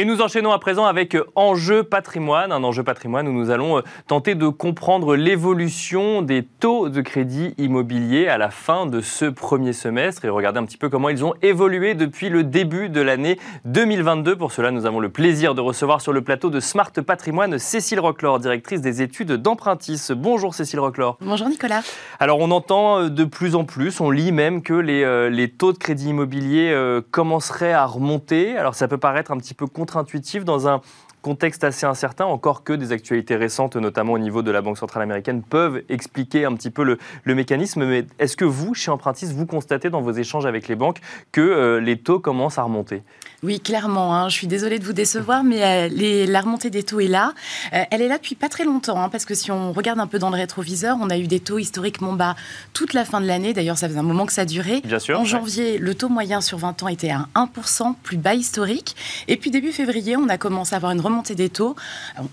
Et 0.00 0.06
nous 0.06 0.22
enchaînons 0.22 0.50
à 0.50 0.58
présent 0.58 0.86
avec 0.86 1.14
euh, 1.14 1.26
Enjeu 1.34 1.82
patrimoine, 1.82 2.52
un 2.52 2.64
enjeu 2.64 2.82
patrimoine 2.82 3.28
où 3.28 3.32
nous 3.32 3.50
allons 3.50 3.76
euh, 3.76 3.82
tenter 4.06 4.34
de 4.34 4.48
comprendre 4.48 5.14
l'évolution 5.14 6.22
des 6.22 6.42
taux 6.42 6.88
de 6.88 7.02
crédit 7.02 7.52
immobilier 7.58 8.26
à 8.26 8.38
la 8.38 8.48
fin 8.48 8.86
de 8.86 9.02
ce 9.02 9.26
premier 9.26 9.74
semestre 9.74 10.24
et 10.24 10.30
regarder 10.30 10.58
un 10.58 10.64
petit 10.64 10.78
peu 10.78 10.88
comment 10.88 11.10
ils 11.10 11.22
ont 11.22 11.34
évolué 11.42 11.92
depuis 11.92 12.30
le 12.30 12.44
début 12.44 12.88
de 12.88 13.02
l'année 13.02 13.38
2022. 13.66 14.36
Pour 14.36 14.52
cela, 14.52 14.70
nous 14.70 14.86
avons 14.86 15.00
le 15.00 15.10
plaisir 15.10 15.54
de 15.54 15.60
recevoir 15.60 16.00
sur 16.00 16.14
le 16.14 16.22
plateau 16.22 16.48
de 16.48 16.60
Smart 16.60 16.92
Patrimoine 16.92 17.58
Cécile 17.58 18.00
Roclor, 18.00 18.38
directrice 18.38 18.80
des 18.80 19.02
études 19.02 19.32
d'Empruntis. 19.32 20.14
Bonjour 20.16 20.54
Cécile 20.54 20.80
Roclor. 20.80 21.18
Bonjour 21.20 21.50
Nicolas. 21.50 21.82
Alors 22.20 22.38
on 22.38 22.50
entend 22.52 23.00
euh, 23.00 23.08
de 23.10 23.24
plus 23.24 23.54
en 23.54 23.64
plus, 23.64 24.00
on 24.00 24.10
lit 24.10 24.32
même 24.32 24.62
que 24.62 24.72
les, 24.72 25.28
les 25.28 25.50
taux 25.50 25.74
de 25.74 25.78
crédit 25.78 26.08
immobilier 26.08 26.74
commenceraient 27.10 27.74
à 27.74 27.84
remonter. 27.84 28.56
Alors 28.56 28.74
ça 28.74 28.88
peut 28.88 28.96
paraître 28.96 29.30
un 29.30 29.36
petit 29.36 29.52
peu 29.52 29.66
contre 29.66 29.89
intuitif 29.96 30.44
dans 30.44 30.68
un 30.68 30.80
contexte 31.22 31.64
assez 31.64 31.86
incertain, 31.86 32.24
encore 32.24 32.64
que 32.64 32.72
des 32.72 32.92
actualités 32.92 33.36
récentes, 33.36 33.76
notamment 33.76 34.14
au 34.14 34.18
niveau 34.18 34.42
de 34.42 34.50
la 34.50 34.62
Banque 34.62 34.78
centrale 34.78 35.02
américaine, 35.02 35.42
peuvent 35.42 35.82
expliquer 35.88 36.44
un 36.44 36.54
petit 36.54 36.70
peu 36.70 36.82
le, 36.84 36.98
mécanisme. 37.34 37.84
Mais 37.84 38.06
est-ce 38.18 38.36
que 38.36 38.44
vous, 38.44 38.74
chez 38.74 38.90
Empruntis, 38.90 39.26
vous 39.26 39.46
constatez 39.46 39.90
dans 39.90 40.00
vos 40.00 40.12
échanges 40.12 40.46
avec 40.46 40.68
les 40.68 40.76
banques 40.76 40.98
que 41.32 41.40
euh, 41.40 41.80
les 41.80 41.98
taux 41.98 42.18
commencent 42.18 42.58
à 42.58 42.62
remonter? 42.62 43.02
Oui, 43.42 43.60
clairement. 43.60 44.14
Hein. 44.14 44.28
Je 44.28 44.34
suis 44.34 44.46
désolée 44.46 44.78
de 44.78 44.84
vous 44.84 44.92
décevoir, 44.92 45.44
mais 45.44 45.62
euh, 45.62 45.88
les, 45.88 46.26
la 46.26 46.40
remontée 46.40 46.68
des 46.68 46.82
taux 46.82 47.00
est 47.00 47.06
là. 47.06 47.32
Euh, 47.72 47.84
elle 47.90 48.02
est 48.02 48.08
là 48.08 48.18
depuis 48.18 48.34
pas 48.34 48.48
très 48.48 48.64
longtemps, 48.64 49.02
hein, 49.02 49.08
parce 49.08 49.24
que 49.24 49.34
si 49.34 49.50
on 49.50 49.72
regarde 49.72 49.98
un 49.98 50.06
peu 50.06 50.18
dans 50.18 50.30
le 50.30 50.36
rétroviseur, 50.36 50.98
on 51.00 51.08
a 51.08 51.16
eu 51.16 51.26
des 51.26 51.40
taux 51.40 51.58
historiquement 51.58 52.12
bas 52.12 52.36
toute 52.74 52.92
la 52.92 53.04
fin 53.04 53.20
de 53.20 53.26
l'année. 53.26 53.52
D'ailleurs, 53.52 53.78
ça 53.78 53.88
faisait 53.88 53.98
un 53.98 54.02
moment 54.02 54.26
que 54.26 54.32
ça 54.32 54.44
durait. 54.44 54.82
Bien 54.84 54.98
sûr. 54.98 55.18
En 55.18 55.24
janvier, 55.24 55.78
le 55.78 55.94
taux 55.94 56.08
moyen 56.08 56.40
sur 56.40 56.58
20 56.58 56.82
ans 56.82 56.88
était 56.88 57.10
à 57.10 57.28
1%, 57.34 57.94
plus 58.02 58.18
bas 58.18 58.34
historique. 58.34 58.96
Et 59.28 59.36
puis 59.36 59.50
début 59.50 59.72
février, 59.72 60.16
on 60.16 60.28
a 60.28 60.36
commencé 60.36 60.74
à 60.74 60.76
avoir 60.76 60.92
une 60.92 61.00
remontée 61.00 61.09
des 61.34 61.50
taux. 61.50 61.76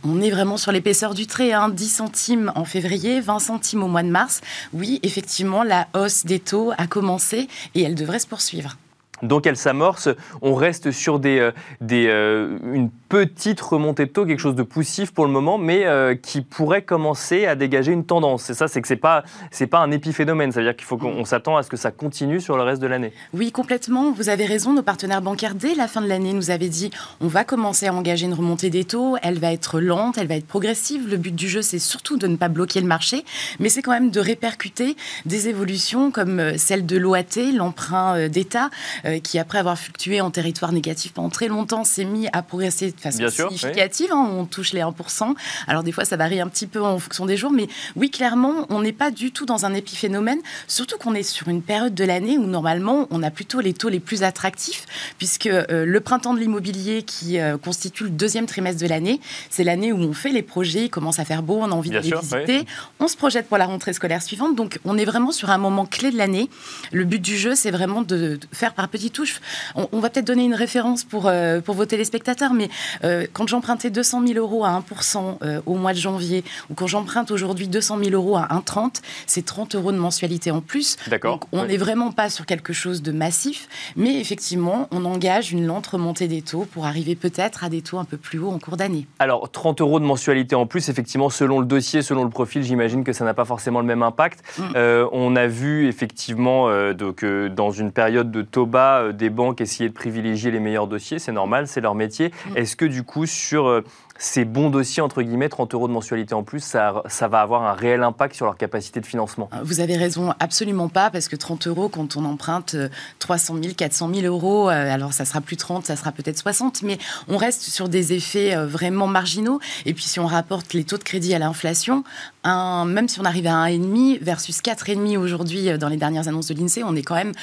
On 0.03 0.21
est 0.21 0.29
vraiment 0.29 0.57
sur 0.57 0.71
l'épaisseur 0.71 1.13
du 1.13 1.27
trait, 1.27 1.51
hein, 1.51 1.69
10 1.69 1.89
centimes 1.89 2.51
en 2.55 2.65
février, 2.65 3.19
20 3.19 3.39
centimes 3.39 3.83
au 3.83 3.87
mois 3.87 4.03
de 4.03 4.09
mars. 4.09 4.41
Oui, 4.73 4.99
effectivement, 5.03 5.63
la 5.63 5.87
hausse 5.93 6.25
des 6.25 6.39
taux 6.39 6.71
a 6.77 6.87
commencé 6.87 7.47
et 7.75 7.81
elle 7.81 7.95
devrait 7.95 8.19
se 8.19 8.27
poursuivre. 8.27 8.77
Donc 9.23 9.47
elle 9.47 9.57
s'amorce, 9.57 10.09
on 10.41 10.53
reste 10.53 10.91
sur 10.91 11.19
des, 11.19 11.39
euh, 11.39 11.51
des, 11.81 12.07
euh, 12.07 12.57
une 12.73 12.89
petite 13.09 13.59
remontée 13.61 14.05
de 14.05 14.11
taux, 14.11 14.25
quelque 14.25 14.39
chose 14.39 14.55
de 14.55 14.63
poussif 14.63 15.11
pour 15.11 15.25
le 15.25 15.31
moment, 15.31 15.57
mais 15.57 15.85
euh, 15.85 16.13
qui 16.13 16.41
pourrait 16.41 16.83
commencer 16.83 17.45
à 17.45 17.55
dégager 17.55 17.91
une 17.91 18.05
tendance. 18.05 18.43
C'est 18.43 18.53
ça, 18.53 18.67
c'est 18.67 18.81
que 18.81 18.87
c'est 18.87 18.95
pas 18.95 19.23
c'est 19.49 19.67
pas 19.67 19.79
un 19.79 19.91
épiphénomène. 19.91 20.51
Ça 20.51 20.59
veut 20.59 20.65
dire 20.65 20.75
qu'il 20.75 20.85
faut 20.85 20.97
qu'on 20.97 21.25
s'attend 21.25 21.57
à 21.57 21.63
ce 21.63 21.69
que 21.69 21.77
ça 21.77 21.91
continue 21.91 22.39
sur 22.39 22.57
le 22.57 22.63
reste 22.63 22.81
de 22.81 22.87
l'année. 22.87 23.11
Oui, 23.33 23.51
complètement. 23.51 24.11
Vous 24.11 24.29
avez 24.29 24.45
raison. 24.45 24.73
Nos 24.73 24.83
partenaires 24.83 25.21
bancaires 25.21 25.55
dès 25.55 25.73
la 25.73 25.87
fin 25.87 26.01
de 26.01 26.07
l'année 26.07 26.33
nous 26.33 26.51
avaient 26.51 26.69
dit 26.69 26.91
on 27.19 27.27
va 27.27 27.43
commencer 27.43 27.87
à 27.87 27.93
engager 27.93 28.25
une 28.25 28.33
remontée 28.33 28.69
des 28.69 28.83
taux. 28.83 29.17
Elle 29.23 29.39
va 29.39 29.51
être 29.51 29.79
lente, 29.79 30.17
elle 30.17 30.27
va 30.27 30.35
être 30.35 30.47
progressive. 30.47 31.09
Le 31.09 31.17
but 31.17 31.33
du 31.33 31.49
jeu, 31.49 31.61
c'est 31.63 31.79
surtout 31.79 32.17
de 32.17 32.27
ne 32.27 32.35
pas 32.35 32.49
bloquer 32.49 32.81
le 32.81 32.87
marché, 32.87 33.25
mais 33.59 33.69
c'est 33.69 33.81
quand 33.81 33.91
même 33.91 34.11
de 34.11 34.19
répercuter 34.19 34.95
des 35.25 35.47
évolutions 35.47 36.11
comme 36.11 36.57
celle 36.57 36.85
de 36.85 36.97
l'OAT, 36.97 37.53
l'emprunt 37.55 38.27
d'État 38.27 38.69
euh, 39.07 39.19
qui, 39.19 39.39
après 39.39 39.59
avoir 39.59 39.77
fluctué 39.77 40.21
en 40.21 40.31
territoire 40.31 40.71
négatif 40.71 41.13
pendant 41.13 41.29
très 41.29 41.47
longtemps, 41.47 41.83
s'est 41.83 42.05
mis 42.05 42.27
à 42.33 42.41
progresser 42.41 42.91
de 42.91 42.99
façon 42.99 43.29
significative. 43.29 44.11
Hein, 44.11 44.29
on 44.31 44.45
touche 44.45 44.73
les 44.73 44.81
1%. 44.81 45.35
Alors, 45.67 45.83
des 45.83 45.91
fois, 45.91 46.05
ça 46.05 46.17
varie 46.17 46.39
un 46.41 46.47
petit 46.47 46.67
peu 46.67 46.81
en 46.81 46.99
fonction 46.99 47.25
des 47.25 47.37
jours, 47.37 47.51
mais 47.51 47.67
oui, 47.95 48.09
clairement, 48.09 48.65
on 48.69 48.81
n'est 48.81 48.93
pas 48.93 49.11
du 49.11 49.31
tout 49.31 49.45
dans 49.45 49.65
un 49.65 49.73
épiphénomène, 49.73 50.39
surtout 50.67 50.97
qu'on 50.97 51.13
est 51.13 51.23
sur 51.23 51.47
une 51.47 51.61
période 51.61 51.93
de 51.93 52.03
l'année 52.03 52.37
où, 52.37 52.45
normalement, 52.45 53.07
on 53.09 53.23
a 53.23 53.31
plutôt 53.31 53.59
les 53.59 53.73
taux 53.73 53.89
les 53.89 53.99
plus 53.99 54.23
attractifs, 54.23 54.85
puisque 55.17 55.47
euh, 55.47 55.85
le 55.85 55.99
printemps 56.01 56.33
de 56.33 56.39
l'immobilier, 56.39 57.03
qui 57.03 57.39
euh, 57.39 57.57
constitue 57.57 58.05
le 58.05 58.09
deuxième 58.09 58.45
trimestre 58.45 58.81
de 58.81 58.87
l'année, 58.87 59.19
c'est 59.49 59.63
l'année 59.63 59.91
où 59.91 59.97
on 59.97 60.13
fait 60.13 60.31
les 60.31 60.43
projets, 60.43 60.85
il 60.85 60.89
commence 60.89 61.19
à 61.19 61.25
faire 61.25 61.43
beau, 61.43 61.59
on 61.61 61.71
a 61.71 61.75
envie 61.75 61.89
de 61.89 61.99
les 61.99 62.11
visiter, 62.11 62.65
on 62.99 63.07
se 63.07 63.15
projette 63.15 63.47
pour 63.47 63.57
la 63.57 63.65
rentrée 63.65 63.93
scolaire 63.93 64.21
suivante, 64.21 64.55
donc 64.55 64.79
on 64.85 64.97
est 64.97 65.05
vraiment 65.05 65.31
sur 65.31 65.49
un 65.49 65.57
moment 65.57 65.85
clé 65.85 66.11
de 66.11 66.17
l'année. 66.17 66.49
Le 66.91 67.05
but 67.05 67.21
du 67.21 67.37
jeu, 67.37 67.55
c'est 67.55 67.71
vraiment 67.71 68.01
de 68.01 68.39
faire 68.51 68.73
par 68.73 68.89
petites 68.97 69.13
touches. 69.13 69.39
On, 69.75 69.99
va 69.99 70.09
peut-être 70.09 70.25
donner 70.25 70.43
une 70.43 70.55
référence 70.55 71.03
pour, 71.03 71.27
euh, 71.27 71.61
pour 71.61 71.75
vos 71.75 71.85
téléspectateurs, 71.85 72.53
mais 72.53 72.69
euh, 73.03 73.27
quand 73.33 73.47
j'empruntais 73.47 73.89
200 73.89 74.25
000 74.25 74.39
euros 74.39 74.65
à 74.65 74.69
1% 74.69 75.37
euh, 75.41 75.61
au 75.65 75.75
mois 75.75 75.93
de 75.93 75.97
janvier, 75.97 76.43
ou 76.69 76.73
quand 76.73 76.87
j'emprunte 76.87 77.31
aujourd'hui 77.31 77.67
200 77.67 77.99
000 78.03 78.11
euros 78.11 78.37
à 78.37 78.47
1,30, 78.47 79.01
c'est 79.27 79.45
30 79.45 79.75
euros 79.75 79.91
de 79.91 79.97
mensualité 79.97 80.51
en 80.51 80.61
plus. 80.61 80.97
D'accord. 81.07 81.39
on 81.51 81.65
n'est 81.65 81.77
vraiment 81.77 82.11
pas 82.11 82.29
sur 82.29 82.45
quelque 82.45 82.73
chose 82.73 83.01
de 83.01 83.11
massif, 83.11 83.67
mais 83.95 84.19
effectivement, 84.19 84.87
on 84.91 85.05
engage 85.05 85.51
une 85.51 85.65
lente 85.65 85.87
remontée 85.87 86.27
des 86.27 86.41
taux 86.41 86.65
pour 86.71 86.85
arriver 86.85 87.15
peut-être 87.15 87.63
à 87.63 87.69
des 87.69 87.81
taux 87.81 87.99
un 87.99 88.05
peu 88.05 88.17
plus 88.17 88.39
hauts 88.39 88.49
en 88.49 88.59
cours 88.59 88.77
d'année. 88.77 89.05
Alors, 89.19 89.49
30 89.51 89.81
euros 89.81 89.99
de 89.99 90.05
mensualité 90.05 90.55
en 90.55 90.65
plus, 90.65 90.89
effectivement, 90.89 91.29
selon 91.29 91.59
le 91.59 91.65
dossier, 91.65 92.01
selon 92.01 92.23
le 92.23 92.29
profil, 92.29 92.63
j'imagine 92.63 93.03
que 93.03 93.13
ça 93.13 93.25
n'a 93.25 93.33
pas 93.33 93.45
forcément 93.45 93.79
le 93.79 93.85
même 93.85 94.01
impact. 94.01 94.43
Mm. 94.57 94.63
on 95.11 95.35
a 95.35 95.47
vu 95.47 95.87
effectivement 95.87 96.69
donc, 96.93 97.23
dans 97.23 97.71
une 97.71 97.91
période 97.91 98.31
de 98.31 98.41
taux 98.41 98.65
bas 98.65 98.86
des 99.13 99.29
banques 99.29 99.61
essayer 99.61 99.89
de 99.89 99.93
privilégier 99.93 100.51
les 100.51 100.59
meilleurs 100.59 100.87
dossiers, 100.87 101.19
c'est 101.19 101.31
normal, 101.31 101.67
c'est 101.67 101.81
leur 101.81 101.95
métier. 101.95 102.31
Mm. 102.49 102.57
Est-ce 102.57 102.75
que 102.75 102.85
du 102.85 103.03
coup, 103.03 103.25
sur 103.25 103.67
euh, 103.67 103.83
ces 104.19 104.45
bons 104.45 104.69
dossiers, 104.69 105.01
entre 105.01 105.21
guillemets, 105.21 105.49
30 105.49 105.73
euros 105.73 105.87
de 105.87 105.93
mensualité 105.93 106.33
en 106.33 106.43
plus, 106.43 106.59
ça, 106.59 107.03
ça, 107.07 107.27
va 107.27 107.41
avoir 107.41 107.63
un 107.63 107.73
réel 107.73 108.03
impact 108.03 108.35
sur 108.35 108.45
leur 108.45 108.57
capacité 108.57 108.99
de 108.99 109.05
financement 109.05 109.49
euh, 109.53 109.57
Vous 109.63 109.79
avez 109.79 109.97
raison, 109.97 110.33
absolument 110.39 110.89
pas, 110.89 111.09
parce 111.09 111.27
que 111.27 111.35
30 111.35 111.67
euros, 111.67 111.89
quand 111.89 112.17
on 112.17 112.25
emprunte 112.25 112.75
300 113.19 113.57
000, 113.61 113.73
400 113.75 114.11
000 114.13 114.25
euros, 114.25 114.69
euh, 114.69 114.93
alors 114.93 115.13
ça 115.13 115.25
sera 115.25 115.41
plus 115.41 115.57
30, 115.57 115.85
ça 115.85 115.95
sera 115.95 116.11
peut-être 116.11 116.37
60, 116.37 116.83
mais 116.83 116.97
on 117.27 117.37
reste 117.37 117.63
sur 117.63 117.89
des 117.89 118.13
effets 118.13 118.55
vraiment 118.55 119.07
marginaux. 119.07 119.59
Et 119.85 119.93
puis 119.93 120.03
si 120.03 120.19
on 120.19 120.27
rapporte 120.27 120.73
les 120.73 120.83
taux 120.83 120.97
de 120.97 121.03
crédit 121.03 121.33
à 121.33 121.39
l'inflation, 121.39 122.03
même 122.45 123.07
si 123.07 123.19
on 123.19 123.25
arrive 123.25 123.47
à 123.47 123.67
1,5 123.67 124.19
versus 124.21 124.61
4,5 124.61 125.17
aujourd'hui 125.17 125.77
dans 125.77 125.89
les 125.89 125.97
dernières 125.97 126.27
annonces 126.27 126.47
de 126.47 126.53
l'INSEE, 126.53 126.83
on 126.83 126.95
est 126.95 127.01
quand 127.01 127.15
même 127.15 127.33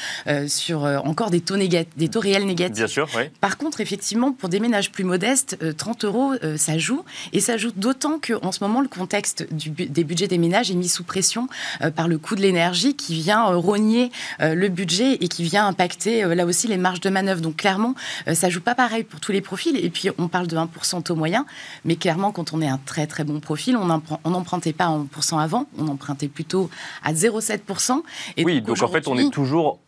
sur 0.49 0.85
encore 1.05 1.31
des 1.31 1.41
taux, 1.41 1.57
des 1.57 2.09
taux 2.09 2.21
réels 2.21 2.47
négatifs. 2.47 2.77
Bien 2.77 2.87
sûr, 2.87 3.09
oui. 3.17 3.25
Par 3.41 3.59
contre, 3.59 3.81
effectivement, 3.81 4.33
pour 4.33 4.49
des 4.49 4.61
ménages 4.61 4.91
plus 4.91 5.05
modestes, 5.05 5.59
30 5.77 6.05
euros, 6.05 6.33
ça 6.65 6.79
joue. 6.79 7.05
Et 7.33 7.41
ça 7.41 7.57
joue 7.57 7.71
d'autant 7.77 8.19
qu'en 8.19 8.53
ce 8.53 8.65
moment, 8.65 8.81
le 8.81 8.89
contexte 8.89 9.47
des 9.53 10.05
budgets 10.05 10.29
des 10.29 10.39
ménages 10.39 10.71
est 10.71 10.75
mis 10.75 10.89
sous 10.89 11.05
pression 11.05 11.49
euh, 11.83 11.91
par 11.91 12.09
le 12.09 12.19
coût 12.19 12.35
de 12.35 12.41
l'énergie 12.41 12.95
qui 12.97 13.15
vient 13.15 13.51
euh, 13.51 13.57
rogner 13.57 14.11
euh, 14.41 14.55
le 14.55 14.69
budget 14.69 15.15
et 15.21 15.29
qui 15.29 15.43
vient 15.43 15.67
impacter 15.67 16.23
là 16.35 16.47
aussi 16.47 16.67
les 16.67 16.79
marges 16.79 17.01
de 17.01 17.11
manœuvre. 17.11 17.41
Donc 17.41 17.57
clairement, 17.57 17.95
ça 18.33 18.49
joue 18.49 18.61
pas 18.61 18.75
pareil 18.75 19.05
pour 19.05 19.21
tous 19.21 19.33
les 19.33 19.41
profils. 19.41 19.77
Et 19.77 19.91
puis 19.91 20.09
on 20.19 20.29
parle 20.29 20.47
de 20.47 20.57
1% 20.57 21.03
taux 21.03 21.15
moyen, 21.15 21.45
mais 21.85 21.97
clairement, 21.97 22.33
quand 22.33 22.53
on 22.53 22.61
est 22.61 22.69
un 22.69 22.79
très 22.79 23.07
très 23.07 23.25
bon 23.25 23.41
profil, 23.41 23.77
on 23.77 24.31
n'empruntait 24.31 24.73
pas 24.73 24.87
à 24.87 24.99
1% 24.99 25.39
avant, 25.39 25.67
on 25.79 25.89
empruntait 25.89 26.29
plutôt 26.29 26.71
à 27.03 27.13
0,7%. 27.13 28.03
Et 28.37 28.45
oui, 28.45 28.63
donc 28.63 28.83
en 28.83 28.89
fait, 28.89 29.07
on 29.09 29.19
est 29.19 29.31
toujours 29.31 29.79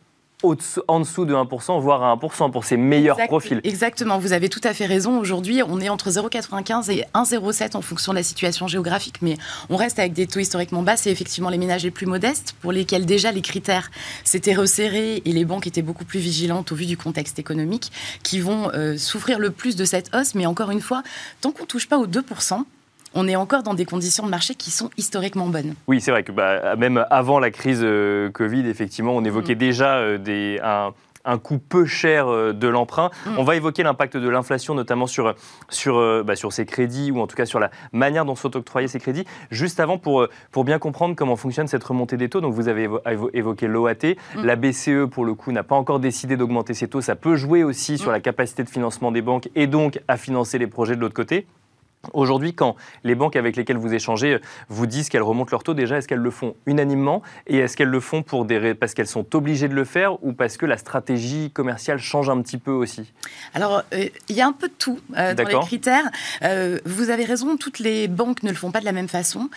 en 0.43 0.99
dessous 0.99 1.25
de 1.25 1.33
1%, 1.33 1.81
voire 1.81 2.03
à 2.03 2.15
1% 2.15 2.51
pour 2.51 2.63
ses 2.63 2.77
meilleurs 2.77 3.17
profils. 3.27 3.59
Exactement, 3.63 4.19
vous 4.19 4.33
avez 4.33 4.49
tout 4.49 4.61
à 4.63 4.73
fait 4.73 4.85
raison. 4.85 5.19
Aujourd'hui, 5.19 5.61
on 5.67 5.79
est 5.79 5.89
entre 5.89 6.11
0,95 6.11 6.91
et 6.91 7.05
1,07 7.15 7.75
en 7.75 7.81
fonction 7.81 8.11
de 8.11 8.17
la 8.17 8.23
situation 8.23 8.67
géographique, 8.67 9.15
mais 9.23 9.37
on 9.69 9.75
reste 9.75 9.97
avec 9.97 10.13
des 10.13 10.27
taux 10.27 10.39
historiquement 10.39 10.83
bas. 10.83 10.95
C'est 10.95 11.11
effectivement 11.11 11.49
les 11.49 11.57
ménages 11.57 11.83
les 11.83 11.91
plus 11.91 12.05
modestes, 12.05 12.55
pour 12.61 12.71
lesquels 12.71 13.07
déjà 13.07 13.31
les 13.31 13.41
critères 13.41 13.89
s'étaient 14.23 14.53
resserrés 14.53 15.23
et 15.25 15.31
les 15.31 15.43
banques 15.43 15.65
étaient 15.65 15.81
beaucoup 15.81 16.05
plus 16.05 16.19
vigilantes 16.19 16.71
au 16.71 16.75
vu 16.75 16.85
du 16.85 16.97
contexte 16.97 17.39
économique, 17.39 17.91
qui 18.21 18.39
vont 18.39 18.69
euh, 18.73 18.95
souffrir 18.97 19.39
le 19.39 19.49
plus 19.49 19.75
de 19.75 19.85
cette 19.85 20.13
hausse. 20.13 20.35
Mais 20.35 20.45
encore 20.45 20.69
une 20.69 20.81
fois, 20.81 21.01
tant 21.41 21.51
qu'on 21.51 21.63
ne 21.63 21.67
touche 21.67 21.89
pas 21.89 21.97
aux 21.97 22.07
2%, 22.07 22.63
on 23.13 23.27
est 23.27 23.35
encore 23.35 23.63
dans 23.63 23.73
des 23.73 23.85
conditions 23.85 24.25
de 24.25 24.29
marché 24.29 24.55
qui 24.55 24.71
sont 24.71 24.89
historiquement 24.97 25.47
bonnes. 25.47 25.75
Oui, 25.87 26.01
c'est 26.01 26.11
vrai 26.11 26.23
que 26.23 26.31
bah, 26.31 26.75
même 26.75 27.05
avant 27.09 27.39
la 27.39 27.51
crise 27.51 27.81
euh, 27.83 28.29
Covid, 28.29 28.67
effectivement, 28.67 29.15
on 29.15 29.23
évoquait 29.23 29.55
mm. 29.55 29.59
déjà 29.59 29.95
euh, 29.97 30.17
des, 30.17 30.59
un, 30.61 31.37
coût 31.39 31.57
peu 31.57 31.85
cher 31.85 32.27
euh, 32.27 32.53
de 32.53 32.67
l'emprunt. 32.67 33.11
Mm. 33.25 33.29
On 33.37 33.43
va 33.43 33.55
évoquer 33.55 33.83
l'impact 33.83 34.17
de 34.17 34.29
l'inflation, 34.29 34.75
notamment 34.75 35.07
sur, 35.07 35.35
sur, 35.69 36.23
bah, 36.23 36.35
sur 36.35 36.53
ces 36.53 36.65
crédits, 36.65 37.11
ou 37.11 37.19
en 37.19 37.27
tout 37.27 37.35
cas 37.35 37.45
sur 37.45 37.59
la 37.59 37.71
manière 37.91 38.25
dont 38.25 38.35
sont 38.35 38.55
octroyés 38.55 38.87
ces 38.87 38.99
crédits. 38.99 39.25
Juste 39.51 39.79
avant, 39.79 39.97
pour, 39.97 40.27
pour 40.51 40.63
bien 40.63 40.79
comprendre 40.79 41.15
comment 41.15 41.35
fonctionne 41.35 41.67
cette 41.67 41.83
remontée 41.83 42.17
des 42.17 42.29
taux, 42.29 42.41
donc 42.41 42.53
vous 42.53 42.67
avez 42.67 42.89
évoqué 43.33 43.67
l'OAT. 43.67 43.93
Mm. 44.35 44.43
La 44.43 44.55
BCE, 44.55 45.09
pour 45.09 45.25
le 45.25 45.33
coup, 45.33 45.51
n'a 45.51 45.63
pas 45.63 45.75
encore 45.75 45.99
décidé 45.99 46.37
d'augmenter 46.37 46.73
ses 46.73 46.87
taux. 46.87 47.01
Ça 47.01 47.15
peut 47.15 47.35
jouer 47.35 47.63
aussi 47.63 47.97
sur 47.97 48.11
la 48.11 48.19
capacité 48.19 48.63
de 48.63 48.69
financement 48.69 49.11
des 49.11 49.21
banques 49.21 49.49
et 49.55 49.67
donc 49.67 49.99
à 50.07 50.17
financer 50.17 50.57
les 50.57 50.67
projets 50.67 50.95
de 50.95 51.01
l'autre 51.01 51.15
côté. 51.15 51.47
Aujourd'hui, 52.13 52.53
quand 52.53 52.75
les 53.03 53.15
banques 53.15 53.35
avec 53.35 53.55
lesquelles 53.55 53.77
vous 53.77 53.93
échangez 53.93 54.35
euh, 54.35 54.41
vous 54.69 54.85
disent 54.85 55.09
qu'elles 55.09 55.23
remontent 55.23 55.49
leur 55.51 55.63
taux, 55.63 55.73
déjà, 55.73 55.97
est-ce 55.97 56.07
qu'elles 56.07 56.19
le 56.19 56.31
font 56.31 56.55
unanimement 56.65 57.21
Et 57.47 57.57
est-ce 57.57 57.75
qu'elles 57.75 57.89
le 57.89 57.99
font 57.99 58.23
pour 58.23 58.45
des, 58.45 58.75
parce 58.75 58.93
qu'elles 58.93 59.07
sont 59.07 59.35
obligées 59.35 59.67
de 59.67 59.73
le 59.73 59.83
faire 59.83 60.23
ou 60.23 60.33
parce 60.33 60.57
que 60.57 60.65
la 60.65 60.77
stratégie 60.77 61.51
commerciale 61.51 61.97
change 61.99 62.29
un 62.29 62.41
petit 62.41 62.57
peu 62.57 62.71
aussi? 62.71 63.11
Alors, 63.53 63.83
euh, 63.93 64.05
il 64.29 64.35
y 64.35 64.41
a 64.41 64.47
un 64.47 64.53
peu 64.53 64.67
de 64.67 64.73
tout 64.77 64.99
euh, 65.17 65.33
dans 65.33 65.43
les 65.43 65.59
critères. 65.65 66.05
vous 66.85 67.09
avez 67.09 67.25
raison, 67.25 67.57
toutes 67.57 67.79
les 67.79 68.07
banques 68.07 68.43
ne 68.43 68.49
le 68.49 68.55
font 68.55 68.71
pas 68.71 68.79
de 68.79 68.85
la 68.85 68.91
même 68.91 69.07
façon. 69.07 69.49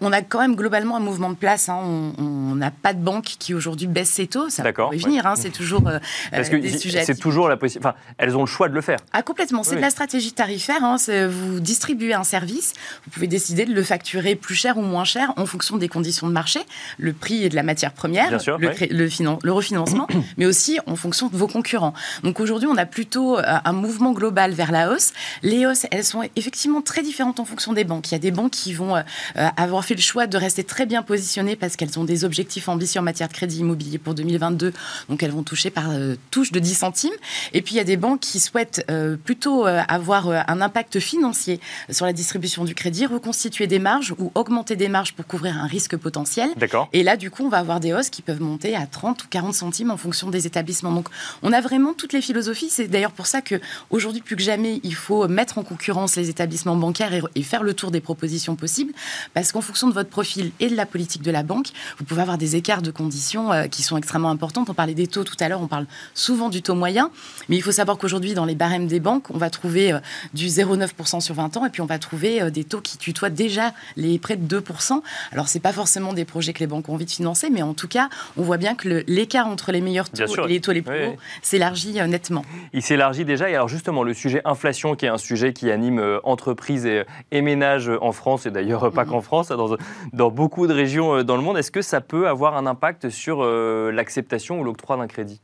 on 0.00 0.12
a 0.12 0.22
quand 0.22 0.40
même 0.40 0.56
globalement 0.56 0.96
un 0.96 1.00
mouvement 1.00 1.30
de 1.30 1.36
place. 1.36 1.68
Hein. 1.68 2.12
On 2.18 2.54
n'a 2.54 2.70
pas 2.70 2.92
de 2.92 3.00
banque 3.00 3.36
qui 3.38 3.54
aujourd'hui 3.54 3.86
baisse 3.86 4.10
ses 4.10 4.26
taux. 4.26 4.48
Ça 4.48 4.62
peut 4.64 4.82
venir, 4.96 5.26
hein. 5.26 5.34
c'est 5.36 5.50
toujours 5.50 5.82
parce 6.30 6.48
que 6.48 6.60
C'est 6.68 7.18
toujours 7.18 7.48
la 7.48 7.56
possibilité. 7.56 7.88
Enfin, 7.88 7.96
elles 8.18 8.36
ont 8.36 8.40
le 8.40 8.46
choix 8.46 8.68
de 8.68 8.74
le 8.74 8.80
faire. 8.80 8.98
Ah, 9.12 9.22
complètement. 9.22 9.62
C'est 9.62 9.76
de 9.76 9.80
la 9.80 9.90
stratégie 9.90 10.32
tarifaire. 10.32 10.82
Hein. 10.82 10.96
Vous 11.28 11.60
distribuez 11.60 11.83
un 12.14 12.24
service, 12.24 12.72
vous 13.04 13.10
pouvez 13.10 13.26
décider 13.26 13.64
de 13.64 13.72
le 13.72 13.82
facturer 13.82 14.34
plus 14.34 14.54
cher 14.54 14.76
ou 14.76 14.82
moins 14.82 15.04
cher 15.04 15.32
en 15.36 15.46
fonction 15.46 15.76
des 15.76 15.88
conditions 15.88 16.26
de 16.26 16.32
marché, 16.32 16.60
le 16.98 17.12
prix 17.12 17.44
et 17.44 17.48
de 17.48 17.54
la 17.54 17.62
matière 17.62 17.92
première, 17.92 18.30
le, 18.30 19.38
le, 19.42 19.52
refinancement, 19.52 20.06
mais 20.36 20.46
aussi 20.46 20.78
en 20.86 20.96
fonction 20.96 21.28
de 21.28 21.36
vos 21.36 21.46
concurrents. 21.46 21.94
Donc 22.22 22.40
aujourd'hui, 22.40 22.68
on 22.70 22.76
a 22.76 22.86
plutôt 22.86 23.38
euh, 23.38 23.42
un 23.64 23.72
mouvement 23.72 24.12
global 24.12 24.52
vers 24.52 24.72
la 24.72 24.90
hausse. 24.90 25.12
Les 25.42 25.66
hausses, 25.66 25.86
elles 25.90 26.04
sont 26.04 26.22
effectivement 26.36 26.82
très 26.82 27.02
différentes 27.02 27.40
en 27.40 27.44
fonction 27.44 27.72
des 27.72 27.84
banques. 27.84 28.10
Il 28.10 28.12
y 28.12 28.16
a 28.16 28.20
des 28.20 28.30
banques 28.30 28.52
qui 28.52 28.72
vont 28.72 28.96
euh, 28.96 29.02
euh, 29.36 29.48
avoir 29.56 29.84
fait 29.84 29.94
le 29.94 30.00
choix 30.00 30.26
de 30.26 30.36
rester 30.36 30.64
très 30.64 30.86
bien 30.86 31.02
positionnées 31.02 31.56
parce 31.56 31.76
qu'elles 31.76 31.98
ont 31.98 32.04
des 32.04 32.24
objectifs 32.24 32.68
ambitieux 32.68 33.00
en 33.00 33.04
matière 33.04 33.28
de 33.28 33.32
crédit 33.32 33.58
immobilier 33.58 33.98
pour 33.98 34.14
2022, 34.14 34.72
donc 35.08 35.22
elles 35.22 35.30
vont 35.30 35.42
toucher 35.42 35.70
par 35.70 35.90
touche 36.30 36.52
de 36.52 36.58
10 36.58 36.74
centimes. 36.74 37.12
Et 37.52 37.62
puis 37.62 37.74
il 37.74 37.78
y 37.78 37.80
a 37.80 37.84
des 37.84 37.96
banques 37.96 38.20
qui 38.20 38.40
souhaitent 38.40 38.86
plutôt 39.24 39.66
avoir 39.66 40.28
un 40.28 40.60
impact 40.60 40.98
financier 41.00 41.60
sur 41.90 42.06
la 42.06 42.12
distribution 42.12 42.64
du 42.64 42.74
crédit, 42.74 43.06
reconstituer 43.06 43.66
des 43.66 43.78
marges 43.78 44.14
ou 44.18 44.30
augmenter 44.34 44.76
des 44.76 44.88
marges 44.88 45.14
pour 45.14 45.26
couvrir 45.26 45.56
un 45.58 45.66
risque 45.66 45.96
potentiel. 45.96 46.50
Et 46.92 47.02
là, 47.02 47.16
du 47.16 47.30
coup, 47.30 47.44
on 47.44 47.48
va 47.48 47.58
avoir 47.58 47.80
des 47.80 47.92
hausses 47.92 48.10
qui 48.10 48.22
peuvent 48.22 48.40
monter 48.40 48.76
à 48.76 48.86
30 48.86 49.24
ou 49.24 49.26
40 49.28 49.54
centimes 49.54 49.90
en 49.90 49.96
fonction 49.96 50.30
des 50.30 50.46
établissements. 50.46 50.92
Donc, 50.92 51.08
on 51.42 51.52
a 51.52 51.60
vraiment 51.60 51.92
toutes 51.92 52.12
les 52.12 52.20
philosophies. 52.20 52.68
C'est 52.70 52.88
d'ailleurs 52.88 53.12
pour 53.12 53.26
ça 53.26 53.40
que 53.40 53.60
aujourd'hui, 53.90 54.20
plus 54.20 54.36
que 54.36 54.42
jamais, 54.42 54.80
il 54.82 54.94
faut 54.94 55.28
mettre 55.28 55.58
en 55.58 55.62
concurrence 55.62 56.16
les 56.16 56.30
établissements 56.30 56.76
bancaires 56.76 57.12
et, 57.34 57.42
faire 57.42 57.62
le 57.62 57.74
tour 57.74 57.90
des 57.90 58.00
propositions 58.00 58.56
possibles, 58.56 58.94
parce 59.34 59.52
qu'en 59.52 59.60
fonction 59.60 59.86
de 59.88 59.92
votre 59.92 60.08
profil 60.08 60.50
et 60.60 60.68
de 60.68 60.74
la 60.74 60.86
politique 60.86 61.22
de 61.22 61.30
la 61.30 61.42
banque, 61.42 61.68
vous 61.98 62.04
pouvez 62.04 62.22
avoir 62.22 62.38
des 62.38 62.56
écarts 62.56 62.80
de 62.80 62.90
conditions 62.90 63.52
euh, 63.52 63.66
qui 63.66 63.82
sont 63.82 63.98
extrêmement 63.98 64.30
importants. 64.30 64.64
On 64.66 64.74
parlait 64.74 64.94
des 64.94 65.06
taux 65.06 65.24
tout 65.24 65.36
à 65.40 65.48
l'heure, 65.48 65.60
on 65.60 65.66
parle 65.66 65.86
souvent 66.14 66.48
du 66.48 66.62
taux 66.62 66.74
moyen, 66.74 67.10
mais 67.48 67.56
il 67.56 67.62
faut 67.62 67.72
savoir 67.72 67.98
qu'aujourd'hui, 67.98 68.32
dans 68.32 68.46
les 68.46 68.54
barèmes 68.54 68.86
des 68.86 69.00
banques, 69.00 69.30
on 69.30 69.38
va 69.38 69.50
trouver 69.50 69.92
euh, 69.92 70.00
du 70.32 70.46
0,9% 70.46 71.20
sur 71.20 71.34
20 71.34 71.56
ans 71.58 71.63
et 71.66 71.70
puis 71.70 71.80
on 71.80 71.86
va 71.86 71.98
trouver 71.98 72.42
euh, 72.42 72.50
des 72.50 72.64
taux 72.64 72.80
qui 72.80 72.98
tutoient 72.98 73.30
déjà 73.30 73.72
les 73.96 74.18
près 74.18 74.36
de 74.36 74.60
2%. 74.60 75.00
Alors, 75.32 75.48
ce 75.48 75.56
n'est 75.56 75.62
pas 75.62 75.72
forcément 75.72 76.12
des 76.12 76.24
projets 76.24 76.52
que 76.52 76.60
les 76.60 76.66
banques 76.66 76.88
ont 76.88 76.94
envie 76.94 77.04
de 77.04 77.10
financer, 77.10 77.50
mais 77.50 77.62
en 77.62 77.74
tout 77.74 77.88
cas, 77.88 78.08
on 78.36 78.42
voit 78.42 78.56
bien 78.56 78.74
que 78.74 79.04
l'écart 79.06 79.46
entre 79.46 79.72
les 79.72 79.80
meilleurs 79.80 80.10
taux 80.10 80.24
et 80.44 80.48
les 80.48 80.60
taux 80.60 80.72
les 80.72 80.82
plus 80.82 81.06
hauts 81.06 81.16
s'élargit 81.42 82.00
euh, 82.00 82.06
nettement. 82.06 82.44
Il 82.72 82.82
s'élargit 82.82 83.24
déjà. 83.24 83.50
Et 83.50 83.54
alors, 83.54 83.68
justement, 83.68 84.02
le 84.02 84.14
sujet 84.14 84.40
inflation, 84.44 84.94
qui 84.96 85.06
est 85.06 85.10
un 85.10 85.18
sujet 85.18 85.52
qui 85.52 85.70
anime 85.70 85.98
euh, 85.98 86.20
entreprises 86.24 86.86
et, 86.86 87.42
ménages 87.42 87.90
en 88.00 88.12
France, 88.12 88.46
et 88.46 88.50
d'ailleurs 88.50 88.90
pas 88.90 89.04
mm-hmm. 89.04 89.08
qu'en 89.08 89.20
France, 89.20 89.48
dans, 89.48 89.76
dans, 90.12 90.30
beaucoup 90.30 90.66
de 90.66 90.72
régions 90.72 91.22
dans 91.22 91.36
le 91.36 91.42
monde, 91.42 91.58
est-ce 91.58 91.70
que 91.70 91.82
ça 91.82 92.00
peut 92.00 92.26
avoir 92.26 92.56
un 92.56 92.66
impact 92.66 93.10
sur 93.10 93.44
l'acceptation 93.44 94.60
ou 94.60 94.64
l'octroi 94.64 94.96
d'un 94.96 95.06
crédit? 95.06 95.42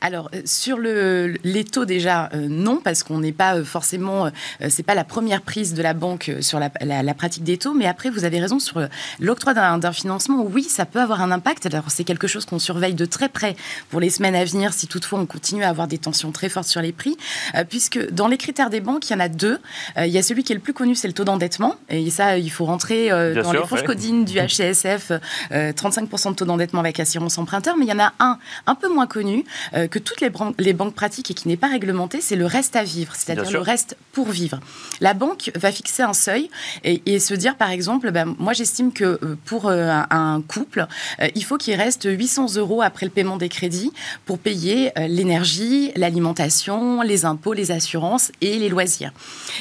Alors, 0.00 0.30
euh, 0.34 0.42
sur 0.44 0.78
le, 0.78 1.34
les 1.44 1.64
taux, 1.64 1.84
déjà, 1.84 2.30
euh, 2.34 2.46
non, 2.48 2.80
parce 2.82 3.02
qu'on 3.02 3.18
n'est 3.18 3.32
pas 3.32 3.56
euh, 3.56 3.64
forcément. 3.64 4.30
c'est 4.68 4.82
pas 4.82 4.94
la 4.94 5.04
première 5.04 5.42
prise 5.42 5.74
de 5.74 5.82
la 5.82 5.94
banque 5.94 6.30
sur 6.40 6.58
la, 6.58 6.70
pratique 7.14 7.44
des 7.44 7.58
taux. 7.58 7.74
Mais 7.74 7.86
après, 7.86 8.10
vous 8.10 8.24
avez 8.24 8.40
raison 8.40 8.58
sur 8.58 8.86
l'octroi 9.20 9.54
d'un 9.54 9.92
financement. 9.92 10.42
Oui, 10.42 10.64
ça 10.64 10.86
peut 10.86 11.00
avoir 11.00 11.20
un 11.20 11.30
impact. 11.30 11.66
Alors, 11.66 11.84
c'est 11.88 12.04
quelque 12.04 12.26
chose 12.26 12.44
qu'on 12.44 12.58
surveille 12.58 12.94
de 12.94 13.04
très 13.04 13.28
près 13.28 13.56
pour 13.90 14.00
les 14.00 14.10
semaines 14.10 14.34
à 14.34 14.44
venir, 14.44 14.72
si 14.72 14.86
toutefois 14.86 15.18
on 15.18 15.26
continue 15.26 15.64
à 15.64 15.68
avoir 15.68 15.86
des 15.86 15.98
tensions 15.98 16.32
très 16.32 16.48
fortes 16.48 16.68
sur 16.68 16.80
les 16.80 16.92
prix. 16.92 17.16
puisque 17.68 18.10
dans 18.10 18.28
les 18.28 18.38
critères 18.38 18.70
des 18.70 18.80
banques, 18.80 19.08
il 19.08 19.12
y 19.12 19.16
en 19.16 19.20
a 19.20 19.28
deux. 19.28 19.58
il 19.98 20.08
y 20.08 20.18
a 20.18 20.22
celui 20.22 20.42
qui 20.44 20.52
est 20.52 20.56
le 20.56 20.60
plus 20.60 20.72
connu, 20.72 20.94
c'est 20.94 21.08
le 21.08 21.14
taux 21.14 21.24
d'endettement. 21.24 21.76
Et 21.88 22.10
ça, 22.10 22.38
il 22.38 22.50
faut 22.50 22.64
rentrer 22.64 23.10
dans 23.10 23.52
les 23.52 23.66
fourches 23.66 23.84
codines 23.84 24.24
du 24.24 24.38
HCSF 24.38 25.12
35% 25.50 26.30
de 26.30 26.34
taux 26.34 26.44
d'endettement 26.44 26.80
avec 26.80 27.00
assurance 27.00 27.38
emprunteur. 27.38 27.76
Mais 27.76 27.86
il 27.86 27.90
y 27.90 27.92
en 27.92 28.00
a 28.00 28.12
un 28.18 28.38
un 28.66 28.74
peu 28.74 28.88
moins 28.88 29.06
connu. 29.06 29.44
Euh, 29.82 29.88
que 29.88 29.98
toutes 29.98 30.20
les, 30.20 30.30
les, 30.58 30.72
banques 30.72 30.94
pratiquent 30.94 31.30
et 31.30 31.34
qui 31.34 31.48
n'est 31.48 31.56
pas 31.56 31.68
réglementé, 31.68 32.20
c'est 32.20 32.36
le 32.36 32.46
reste 32.46 32.76
à 32.76 32.84
vivre, 32.84 33.14
c'est-à-dire 33.14 33.50
le 33.50 33.60
reste 33.60 33.96
pour 34.12 34.28
vivre. 34.30 34.60
La 35.00 35.14
banque 35.14 35.50
va 35.54 35.70
fixer 35.70 36.02
un 36.02 36.12
seuil 36.12 36.50
et, 36.84 37.18
se 37.18 37.34
dire, 37.34 37.56
par 37.56 37.70
exemple, 37.70 38.10
ben, 38.10 38.34
moi 38.38 38.52
j'estime 38.52 38.92
que 38.92 39.04
euh, 39.04 39.36
pour 39.44 39.68
euh, 39.68 39.90
un, 40.10 40.42
couple, 40.46 40.86
il 41.34 41.44
faut 41.44 41.56
qu'il 41.56 41.74
reste 41.74 42.08
800 42.10 42.56
euros 42.56 42.82
après 42.82 43.06
le 43.06 43.12
paiement 43.12 43.36
des 43.36 43.48
crédits 43.48 43.92
pour 44.24 44.38
payer 44.38 44.90
l'énergie, 45.08 45.92
l'alimentation, 45.96 47.02
les 47.02 47.24
impôts, 47.24 47.52
les 47.52 47.70
assurances 47.70 48.32
et 48.40 48.58
les 48.58 48.68
loisirs. 48.68 49.12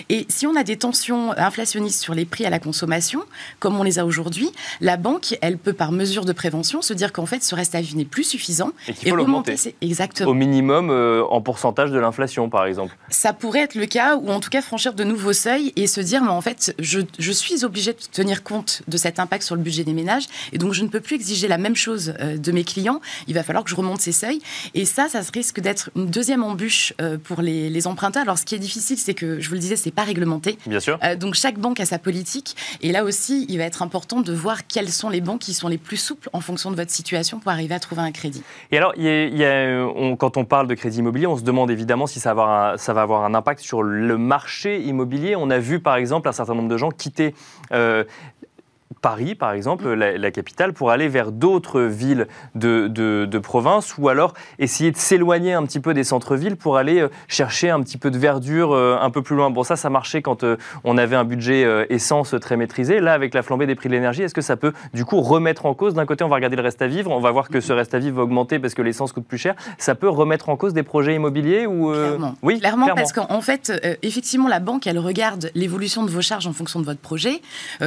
Et 0.10 0.26
si 0.30 0.48
on 0.48 0.56
a 0.56 0.64
des 0.64 0.78
tensions 0.78 1.38
inflationnistes 1.38 2.02
sur 2.02 2.14
les 2.14 2.26
prix 2.26 2.46
à 2.46 2.50
la 2.50 2.60
consommation, 2.60 3.24
comme 3.60 3.80
on 3.80 3.84
les 3.84 4.00
a 4.00 4.06
aujourd'hui, 4.06 4.50
la 4.80 4.98
banque, 4.98 5.38
elle 5.42 5.58
peut 5.58 5.74
par 5.74 5.92
mesure 5.92 6.26
de 6.26 6.34
prévention 6.34 6.82
se 6.82 6.94
dire 6.94 7.12
qu'en 7.12 7.26
fait 7.26 7.44
ce 7.44 7.56
reste 7.56 7.76
à 7.76 7.82
vivre 7.82 7.98
n'est 7.98 8.06
plus 8.06 8.24
suffisant 8.24 8.72
et, 8.88 9.10
et 9.10 9.12
remonter. 9.12 9.56
Exactement 9.82 10.11
au 10.26 10.34
minimum 10.34 10.90
euh, 10.90 11.24
en 11.30 11.42
pourcentage 11.42 11.92
de 11.92 12.00
l'inflation, 12.00 12.50
par 12.50 12.66
exemple. 12.66 12.96
Ça 13.10 13.34
pourrait 13.34 13.62
être 13.62 13.76
le 13.76 13.86
cas, 13.86 14.18
ou 14.18 14.30
en 14.30 14.40
tout 14.40 14.50
cas 14.50 14.62
franchir 14.62 14.94
de 14.94 15.04
nouveaux 15.04 15.34
seuils 15.34 15.72
et 15.76 15.88
se 15.88 16.02
dire, 16.02 16.22
mais 16.22 16.30
en 16.30 16.42
fait, 16.42 16.76
je, 16.80 17.00
je 17.20 17.32
suis 17.32 17.64
obligé 17.64 17.94
de 17.94 18.00
tenir 18.12 18.44
compte 18.44 18.82
de 18.88 18.98
cet 18.98 19.20
impact 19.20 19.44
sur 19.44 19.56
le 19.56 19.62
budget 19.62 19.84
des 19.84 19.94
ménages, 19.94 20.26
et 20.52 20.58
donc 20.58 20.74
je 20.74 20.84
ne 20.84 20.88
peux 20.88 21.00
plus 21.00 21.16
exiger 21.16 21.48
la 21.48 21.58
même 21.58 21.76
chose 21.76 22.14
euh, 22.20 22.38
de 22.38 22.52
mes 22.52 22.64
clients. 22.64 23.02
Il 23.28 23.34
va 23.34 23.44
falloir 23.44 23.64
que 23.64 23.70
je 23.70 23.76
remonte 23.76 24.02
ces 24.02 24.12
seuils. 24.12 24.42
Et 24.74 24.86
ça, 24.86 25.08
ça 25.08 25.22
risque 25.34 25.60
d'être 25.60 25.90
une 25.96 26.08
deuxième 26.08 26.44
embûche 26.44 26.94
euh, 27.02 27.18
pour 27.18 27.42
les, 27.42 27.70
les, 27.70 27.88
emprunteurs. 27.88 28.24
Alors, 28.24 28.38
ce 28.38 28.46
qui 28.46 28.56
est 28.56 28.60
difficile, 28.60 28.98
c'est 28.98 29.14
que, 29.14 29.40
je 29.40 29.48
vous 29.48 29.56
le 29.56 29.60
disais, 29.60 29.76
c'est 29.76 29.92
pas 29.92 30.04
réglementé. 30.04 30.58
Bien 30.68 30.80
sûr. 30.80 31.00
donc, 31.20 31.36
chaque 31.36 31.58
banque 31.58 31.80
a 31.80 31.86
sa 31.86 32.00
politique. 32.00 32.56
Et 32.82 32.92
là 32.92 33.04
aussi, 33.04 33.46
il 33.50 33.58
va 33.58 33.64
être 33.64 33.82
important 33.82 34.22
de 34.22 34.34
voir 34.34 34.68
quelles 34.68 34.90
sont 34.90 35.10
les 35.10 35.22
banques 35.22 35.42
qui 35.42 35.54
sont 35.54 35.68
les 35.68 35.78
plus 35.78 35.98
souples 35.98 36.30
en 36.34 36.42
fonction 36.42 36.72
de 36.72 36.76
votre 36.76 36.92
situation 36.92 37.40
pour 37.40 37.52
arriver 37.52 37.76
à 37.76 37.80
trouver 37.80 38.02
un 38.02 38.12
crédit. 38.12 38.44
Et 38.72 38.78
alors, 38.78 38.94
il 38.98 39.04
y 39.04 39.46
a, 39.46 39.86
quand 40.18 40.38
on 40.38 40.46
parle 40.46 40.68
de 40.68 40.76
crédit 40.76 41.00
immobilier, 41.00 41.28
on 41.28 41.38
se 41.38 41.44
demande 41.44 41.72
évidemment 41.72 42.08
si 42.08 42.20
ça 42.20 42.34
va, 42.34 42.76
avoir 42.88 43.24
un, 43.24 43.34
impact 43.34 43.62
sur 43.62 43.84
le 43.84 44.18
marché 44.18 44.82
immobilier. 44.82 45.36
On 45.36 45.50
a 45.50 45.58
vu 45.58 45.80
par 45.80 45.96
exemple 45.96 46.28
un 46.28 46.32
certain 46.32 46.56
nombre 46.56 46.70
de 46.70 46.78
gens 46.78 46.90
quitter 46.90 47.34
euh, 47.72 48.04
Paris, 49.02 49.36
par 49.36 49.54
exemple, 49.54 49.90
la, 49.94 50.32
capitale, 50.32 50.74
pour 50.74 50.92
aller 50.92 51.08
vers 51.08 51.32
d'autres 51.32 51.82
villes 51.82 52.28
de, 52.56 53.40
province, 53.42 53.98
ou 53.98 54.10
alors 54.10 54.34
essayer 54.60 54.92
de 54.92 54.98
s'éloigner 54.98 55.54
un 55.54 55.64
petit 55.66 55.80
peu 55.80 55.94
des 55.94 56.04
centres-villes 56.04 56.56
pour 56.56 56.78
aller 56.78 57.00
euh, 57.00 57.10
chercher 57.28 57.70
un 57.70 57.82
petit 57.82 57.98
peu 57.98 58.12
de 58.12 58.18
verdure 58.18 58.74
euh, 58.74 58.98
un 59.02 59.10
peu 59.10 59.22
plus 59.22 59.36
loin. 59.36 59.50
Bon, 59.50 59.64
ça, 59.64 59.76
ça 59.76 59.90
marchait 59.90 60.22
quand 60.22 60.44
euh, 60.44 60.58
on 60.84 60.98
avait 60.98 61.16
un 61.16 61.24
budget 61.24 61.66
essence 61.90 62.36
très 62.40 62.58
maîtrisé. 62.58 63.00
Là, 63.00 63.14
avec 63.14 63.34
la 63.34 63.42
flambée 63.42 63.66
des 63.66 63.76
prix 63.76 63.90
de 63.90 63.94
l'énergie, 63.94 64.24
est-ce 64.24 64.34
que 64.34 64.42
ça 64.42 64.58
peut, 64.58 64.74
du 64.94 65.06
coup, 65.06 65.22
remettre 65.22 65.66
en 65.66 65.74
cause? 65.74 65.94
D'un 65.94 66.06
côté, 66.06 66.24
on 66.24 66.28
va 66.28 66.36
regarder 66.36 66.56
le 66.56 66.62
reste 66.62 66.82
à 66.82 66.88
vivre, 66.88 67.12
on 67.12 67.20
va 67.20 67.32
voir 67.32 67.50
que 67.50 67.62
ce 67.62 67.74
reste 67.74 67.94
à 67.94 68.00
vivre 68.00 68.18
va 68.18 68.24
augmenter 68.24 68.60
parce 68.60 68.74
que 68.74 68.82
l'essence 68.82 69.12
coûte 69.12 69.26
plus 69.26 69.38
cher. 69.38 69.56
Ça 69.78 69.96
peut 69.96 70.10
remettre 70.10 70.50
en 70.50 70.58
cause 70.58 70.74
des 70.74 70.84
projets 70.84 71.16
immobiliers 71.16 71.66
ou 71.66 71.92
Clairement. 71.92 72.36
Oui, 72.42 72.60
clairement, 72.60 72.88
parce 72.96 73.14
qu'en 73.14 73.42
fait, 73.42 73.72
effectivement, 74.02 74.48
la 74.48 74.60
banque, 74.60 74.88
elle 74.88 75.00
regarde 75.00 75.52
l'évolution 75.56 76.04
de 76.04 76.10
vos 76.10 76.22
charges 76.22 76.48
en 76.48 76.54
fonction 76.54 76.80
de 76.80 76.86
votre 76.86 77.00
projet. 77.00 77.42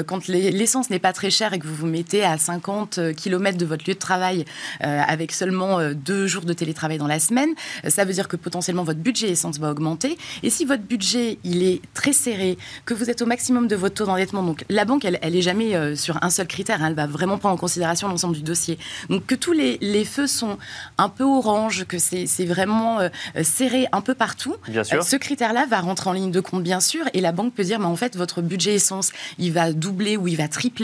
quand 0.06 0.26
l'essence 0.28 0.90
n'est 0.94 1.00
pas 1.00 1.12
très 1.12 1.30
cher 1.30 1.52
et 1.52 1.58
que 1.58 1.66
vous 1.66 1.74
vous 1.74 1.86
mettez 1.86 2.24
à 2.24 2.38
50 2.38 3.14
km 3.16 3.58
de 3.58 3.66
votre 3.66 3.84
lieu 3.86 3.94
de 3.94 3.98
travail 3.98 4.44
avec 4.80 5.32
seulement 5.32 5.78
deux 5.92 6.26
jours 6.26 6.44
de 6.44 6.52
télétravail 6.52 6.98
dans 6.98 7.06
la 7.06 7.18
semaine, 7.18 7.50
ça 7.88 8.04
veut 8.04 8.12
dire 8.12 8.28
que 8.28 8.36
potentiellement 8.36 8.84
votre 8.84 9.00
budget 9.00 9.28
essence 9.28 9.58
va 9.58 9.70
augmenter. 9.70 10.16
Et 10.42 10.50
si 10.50 10.64
votre 10.64 10.82
budget 10.82 11.38
il 11.44 11.62
est 11.62 11.80
très 11.94 12.12
serré, 12.12 12.56
que 12.84 12.94
vous 12.94 13.10
êtes 13.10 13.22
au 13.22 13.26
maximum 13.26 13.68
de 13.68 13.76
votre 13.76 13.96
taux 13.96 14.06
d'endettement, 14.06 14.42
donc 14.42 14.64
la 14.68 14.84
banque 14.84 15.04
elle, 15.04 15.18
elle 15.22 15.36
est 15.36 15.42
jamais 15.42 15.96
sur 15.96 16.22
un 16.22 16.30
seul 16.30 16.46
critère, 16.46 16.82
hein, 16.82 16.88
elle 16.88 16.94
va 16.94 17.06
vraiment 17.06 17.38
prendre 17.38 17.54
en 17.54 17.58
considération 17.58 18.08
l'ensemble 18.08 18.36
du 18.36 18.42
dossier. 18.42 18.78
Donc 19.10 19.26
que 19.26 19.34
tous 19.34 19.52
les, 19.52 19.78
les 19.80 20.04
feux 20.04 20.26
sont 20.26 20.58
un 20.98 21.08
peu 21.08 21.24
orange, 21.24 21.84
que 21.86 21.98
c'est 21.98 22.46
vraiment 22.46 23.00
serré 23.42 23.86
un 23.92 24.00
peu 24.00 24.14
partout. 24.14 24.54
Bien 24.68 24.84
sûr. 24.84 25.02
ce 25.02 25.16
critère-là 25.16 25.66
va 25.66 25.80
rentrer 25.80 26.10
en 26.10 26.12
ligne 26.12 26.30
de 26.30 26.40
compte, 26.40 26.62
bien 26.62 26.80
sûr, 26.80 27.04
et 27.12 27.20
la 27.20 27.32
banque 27.32 27.54
peut 27.54 27.64
dire, 27.64 27.78
mais 27.78 27.86
en 27.86 27.96
fait, 27.96 28.16
votre 28.16 28.42
budget 28.42 28.74
essence, 28.74 29.12
il 29.38 29.52
va 29.52 29.72
doubler 29.72 30.16
ou 30.16 30.28
il 30.28 30.36
va 30.36 30.48
tripler. 30.48 30.83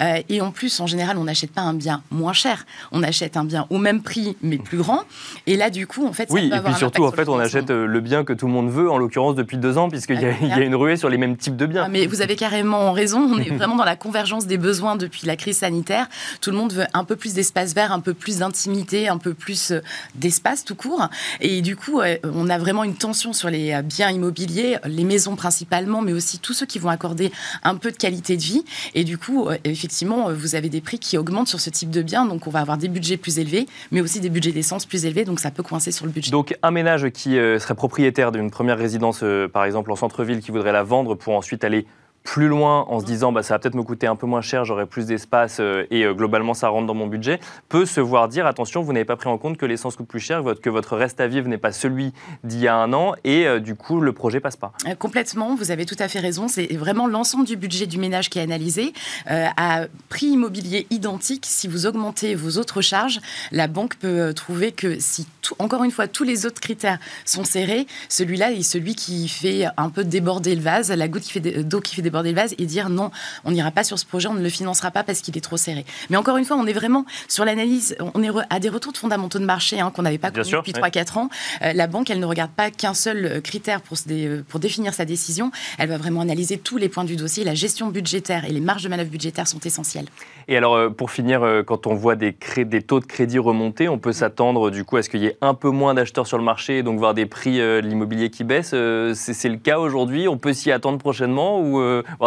Euh, 0.00 0.22
et 0.28 0.40
en 0.40 0.50
plus, 0.50 0.80
en 0.80 0.86
général, 0.86 1.18
on 1.18 1.24
n'achète 1.24 1.52
pas 1.52 1.62
un 1.62 1.74
bien 1.74 2.02
moins 2.10 2.32
cher, 2.32 2.66
on 2.92 3.02
achète 3.02 3.36
un 3.36 3.44
bien 3.44 3.66
au 3.70 3.78
même 3.78 4.02
prix, 4.02 4.36
mais 4.42 4.58
plus 4.58 4.78
grand. 4.78 5.02
Et 5.46 5.56
là, 5.56 5.70
du 5.70 5.86
coup, 5.86 6.06
en 6.06 6.12
fait, 6.12 6.28
ça 6.28 6.34
oui, 6.34 6.50
et 6.52 6.60
puis 6.60 6.74
surtout, 6.74 7.04
en 7.04 7.12
fait, 7.12 7.28
on 7.28 7.38
achète 7.38 7.70
euh, 7.70 7.86
le 7.86 8.00
bien 8.00 8.24
que 8.24 8.32
tout 8.32 8.46
le 8.46 8.52
monde 8.52 8.70
veut, 8.70 8.90
en 8.90 8.98
l'occurrence 8.98 9.34
depuis 9.34 9.56
deux 9.56 9.78
ans, 9.78 9.88
puisqu'il 9.88 10.20
y, 10.20 10.46
y, 10.46 10.52
a 10.52 10.60
une 10.60 10.74
ruée 10.74 10.96
sur 10.96 11.08
les 11.08 11.18
mêmes 11.18 11.36
types 11.36 11.56
de 11.56 11.66
biens. 11.66 11.84
Ah, 11.86 11.88
mais 11.88 12.06
vous 12.06 12.22
avez 12.22 12.36
carrément 12.36 12.92
raison. 12.92 13.20
On 13.20 13.38
est 13.38 13.50
vraiment 13.56 13.76
dans 13.76 13.84
la 13.84 13.96
convergence 13.96 14.46
des 14.46 14.58
besoins 14.58 14.96
depuis 14.96 15.26
la 15.26 15.36
crise 15.36 15.58
sanitaire. 15.58 16.08
Tout 16.40 16.50
le 16.50 16.56
monde 16.56 16.72
veut 16.72 16.86
un 16.94 17.04
peu 17.04 17.16
plus 17.16 17.34
d'espace 17.34 17.74
vert, 17.74 17.92
un 17.92 18.00
peu 18.00 18.14
plus 18.14 18.38
d'intimité, 18.38 19.08
un 19.08 19.18
peu 19.18 19.34
plus 19.34 19.72
euh, 19.72 19.80
d'espace 20.14 20.64
tout 20.64 20.74
court. 20.74 21.08
Et 21.40 21.62
du 21.62 21.76
coup, 21.76 22.00
on 22.24 22.48
a 22.48 22.58
vraiment 22.58 22.84
une 22.84 22.94
tension 22.94 23.32
sur 23.32 23.50
les 23.50 23.80
biens 23.82 24.10
immobiliers, 24.10 24.78
les 24.84 25.04
maisons 25.04 25.36
principalement, 25.36 26.02
mais 26.02 26.12
aussi 26.12 26.38
tous 26.38 26.52
ceux 26.52 26.66
qui 26.66 26.78
vont 26.78 26.88
accorder 26.88 27.32
un 27.62 27.76
peu 27.76 27.90
de 27.90 27.96
qualité 27.96 28.36
de 28.36 28.42
vie. 28.42 28.64
Et 28.94 29.04
du 29.04 29.18
coup, 29.18 29.39
euh, 29.48 29.56
effectivement, 29.64 30.28
euh, 30.28 30.34
vous 30.34 30.54
avez 30.54 30.68
des 30.68 30.80
prix 30.80 30.98
qui 30.98 31.16
augmentent 31.16 31.48
sur 31.48 31.60
ce 31.60 31.70
type 31.70 31.90
de 31.90 32.02
biens. 32.02 32.26
Donc, 32.26 32.46
on 32.46 32.50
va 32.50 32.60
avoir 32.60 32.78
des 32.78 32.88
budgets 32.88 33.16
plus 33.16 33.38
élevés, 33.38 33.66
mais 33.90 34.00
aussi 34.00 34.20
des 34.20 34.30
budgets 34.30 34.52
d'essence 34.52 34.86
plus 34.86 35.06
élevés. 35.06 35.24
Donc, 35.24 35.40
ça 35.40 35.50
peut 35.50 35.62
coincer 35.62 35.92
sur 35.92 36.06
le 36.06 36.12
budget. 36.12 36.30
Donc, 36.30 36.56
un 36.62 36.70
ménage 36.70 37.10
qui 37.10 37.38
euh, 37.38 37.58
serait 37.58 37.74
propriétaire 37.74 38.32
d'une 38.32 38.50
première 38.50 38.78
résidence, 38.78 39.24
par 39.52 39.64
exemple 39.64 39.90
en 39.92 39.96
centre-ville, 39.96 40.40
qui 40.40 40.50
voudrait 40.50 40.72
la 40.72 40.82
vendre 40.82 41.14
pour 41.14 41.34
ensuite 41.34 41.64
aller 41.64 41.86
plus 42.24 42.48
loin 42.48 42.84
en 42.88 43.00
se 43.00 43.04
disant 43.04 43.32
bah, 43.32 43.42
ça 43.42 43.54
va 43.54 43.58
peut-être 43.58 43.74
me 43.74 43.82
coûter 43.82 44.06
un 44.06 44.16
peu 44.16 44.26
moins 44.26 44.42
cher, 44.42 44.64
j'aurai 44.64 44.86
plus 44.86 45.06
d'espace 45.06 45.58
euh, 45.60 45.86
et 45.90 46.04
euh, 46.04 46.14
globalement 46.14 46.54
ça 46.54 46.68
rentre 46.68 46.86
dans 46.86 46.94
mon 46.94 47.06
budget, 47.06 47.40
peut 47.68 47.86
se 47.86 48.00
voir 48.00 48.28
dire 48.28 48.46
attention, 48.46 48.82
vous 48.82 48.92
n'avez 48.92 49.04
pas 49.04 49.16
pris 49.16 49.28
en 49.28 49.38
compte 49.38 49.56
que 49.56 49.66
l'essence 49.66 49.96
coûte 49.96 50.06
plus 50.06 50.20
cher, 50.20 50.42
que 50.62 50.70
votre 50.70 50.96
reste 50.96 51.20
à 51.20 51.26
vivre 51.26 51.48
n'est 51.48 51.58
pas 51.58 51.72
celui 51.72 52.12
d'il 52.44 52.60
y 52.60 52.68
a 52.68 52.76
un 52.76 52.92
an 52.92 53.14
et 53.24 53.46
euh, 53.46 53.58
du 53.58 53.74
coup 53.74 54.00
le 54.00 54.12
projet 54.12 54.40
passe 54.40 54.56
pas. 54.56 54.72
complètement, 54.98 55.54
vous 55.54 55.70
avez 55.70 55.86
tout 55.86 55.96
à 55.98 56.08
fait 56.08 56.20
raison. 56.20 56.48
C'est 56.48 56.74
vraiment 56.76 57.06
l'ensemble 57.06 57.46
du 57.46 57.56
budget 57.56 57.86
du 57.86 57.98
ménage 57.98 58.30
qui 58.30 58.38
est 58.38 58.42
analysé 58.42 58.92
à 59.26 59.86
prix 60.08 60.26
immobilier 60.26 60.86
identique. 60.90 61.46
Si 61.46 61.68
vous 61.68 61.86
augmentez 61.86 62.34
vos 62.34 62.58
autres 62.58 62.80
charges, 62.80 63.20
la 63.52 63.66
banque 63.66 63.96
peut 63.96 64.32
trouver 64.34 64.72
que 64.72 64.98
si 64.98 65.26
encore 65.58 65.84
une 65.84 65.90
fois 65.90 66.08
tous 66.08 66.24
les 66.24 66.46
autres 66.46 66.60
critères 66.60 66.98
sont 67.24 67.44
serrés, 67.44 67.86
celui-là 68.08 68.52
est 68.52 68.62
celui 68.62 68.94
qui 68.94 69.28
fait 69.28 69.66
un 69.76 69.90
peu 69.90 70.04
déborder 70.04 70.54
le 70.54 70.62
vase, 70.62 70.90
la 70.90 71.08
goutte 71.08 71.22
qui 71.22 71.32
fait 71.32 71.40
d'eau 71.40 71.80
qui 71.80 71.94
fait 71.94 72.02
déborder 72.02 72.30
le 72.30 72.36
vase 72.36 72.54
et 72.58 72.66
dire 72.66 72.88
non, 72.88 73.10
on 73.44 73.50
n'ira 73.50 73.70
pas 73.70 73.84
sur 73.84 73.98
ce 73.98 74.06
projet, 74.06 74.28
on 74.28 74.34
ne 74.34 74.42
le 74.42 74.48
financera 74.48 74.90
pas 74.90 75.02
parce 75.02 75.20
qu'il 75.20 75.36
est 75.36 75.42
trop 75.42 75.56
serré. 75.56 75.84
Mais 76.08 76.16
encore 76.16 76.36
une 76.36 76.44
fois, 76.44 76.56
on 76.56 76.66
est 76.66 76.72
vraiment 76.72 77.04
sur 77.28 77.44
l'analyse, 77.44 77.96
on 78.14 78.22
est 78.22 78.30
à 78.50 78.60
des 78.60 78.68
retours 78.68 78.92
de 78.92 78.98
fondamentaux 78.98 79.38
de 79.38 79.44
marché 79.44 79.80
hein, 79.80 79.90
qu'on 79.94 80.02
n'avait 80.02 80.18
pas 80.18 80.30
connus 80.30 80.50
depuis 80.50 80.72
3-4 80.72 81.18
ans. 81.18 81.30
Euh, 81.62 81.72
la 81.72 81.86
banque, 81.86 82.10
elle 82.10 82.20
ne 82.20 82.26
regarde 82.26 82.50
pas 82.50 82.70
qu'un 82.70 82.94
seul 82.94 83.24
euh, 83.24 83.40
critère 83.40 83.80
pour, 83.80 83.96
euh, 84.10 84.42
pour 84.48 84.60
définir 84.60 84.94
sa 84.94 85.04
décision, 85.04 85.50
elle 85.78 85.88
va 85.88 85.98
vraiment 85.98 86.20
analyser 86.20 86.58
tous 86.58 86.76
les 86.76 86.88
points 86.88 87.04
du 87.04 87.16
dossier. 87.16 87.44
La 87.44 87.54
gestion 87.54 87.88
budgétaire 87.88 88.44
et 88.44 88.52
les 88.52 88.60
marges 88.60 88.82
de 88.82 88.88
manœuvre 88.88 89.10
budgétaires 89.10 89.48
sont 89.48 89.60
essentielles. 89.60 90.06
Et 90.48 90.56
alors, 90.56 90.92
pour 90.94 91.10
finir, 91.10 91.62
quand 91.66 91.86
on 91.86 91.94
voit 91.94 92.16
des, 92.16 92.36
des 92.56 92.82
taux 92.82 93.00
de 93.00 93.04
crédit 93.04 93.38
remonter, 93.38 93.88
on 93.88 93.98
peut 93.98 94.12
s'attendre 94.12 94.70
du 94.70 94.84
coup 94.84 94.96
à 94.96 95.02
ce 95.02 95.08
qu'il 95.08 95.20
y 95.20 95.26
ait 95.26 95.29
un 95.40 95.54
peu 95.54 95.70
moins 95.70 95.94
d'acheteurs 95.94 96.26
sur 96.26 96.38
le 96.38 96.44
marché 96.44 96.78
et 96.78 96.82
donc 96.82 96.98
voir 96.98 97.14
des 97.14 97.26
prix 97.26 97.58
de 97.58 97.80
l'immobilier 97.80 98.30
qui 98.30 98.44
baissent. 98.44 98.74
C'est 99.14 99.48
le 99.48 99.56
cas 99.56 99.78
aujourd'hui 99.78 100.28
On 100.28 100.38
peut 100.38 100.52
s'y 100.52 100.70
attendre 100.72 100.98
prochainement 100.98 101.60
ou 101.60 101.80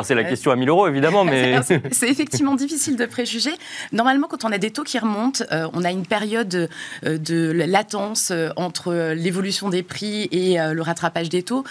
c'est 0.03 0.15
la 0.15 0.21
euh, 0.21 0.29
question 0.29 0.51
à 0.51 0.55
1000 0.55 0.69
euros, 0.69 0.87
évidemment, 0.87 1.23
mais... 1.23 1.59
c'est 1.91 2.09
effectivement 2.09 2.55
difficile 2.55 2.95
de 2.95 3.05
préjuger. 3.05 3.51
Normalement, 3.91 4.27
quand 4.27 4.45
on 4.45 4.51
a 4.51 4.57
des 4.57 4.71
taux 4.71 4.83
qui 4.83 4.97
remontent, 4.97 5.43
euh, 5.51 5.67
on 5.73 5.83
a 5.83 5.91
une 5.91 6.05
période 6.05 6.69
euh, 7.05 7.17
de 7.17 7.51
latence 7.51 8.31
entre 8.55 9.13
l'évolution 9.13 9.69
des 9.69 9.83
prix 9.83 10.27
et 10.31 10.57
le 10.57 10.81
rattrapage 10.81 11.29
des 11.29 11.43
taux. 11.43 11.63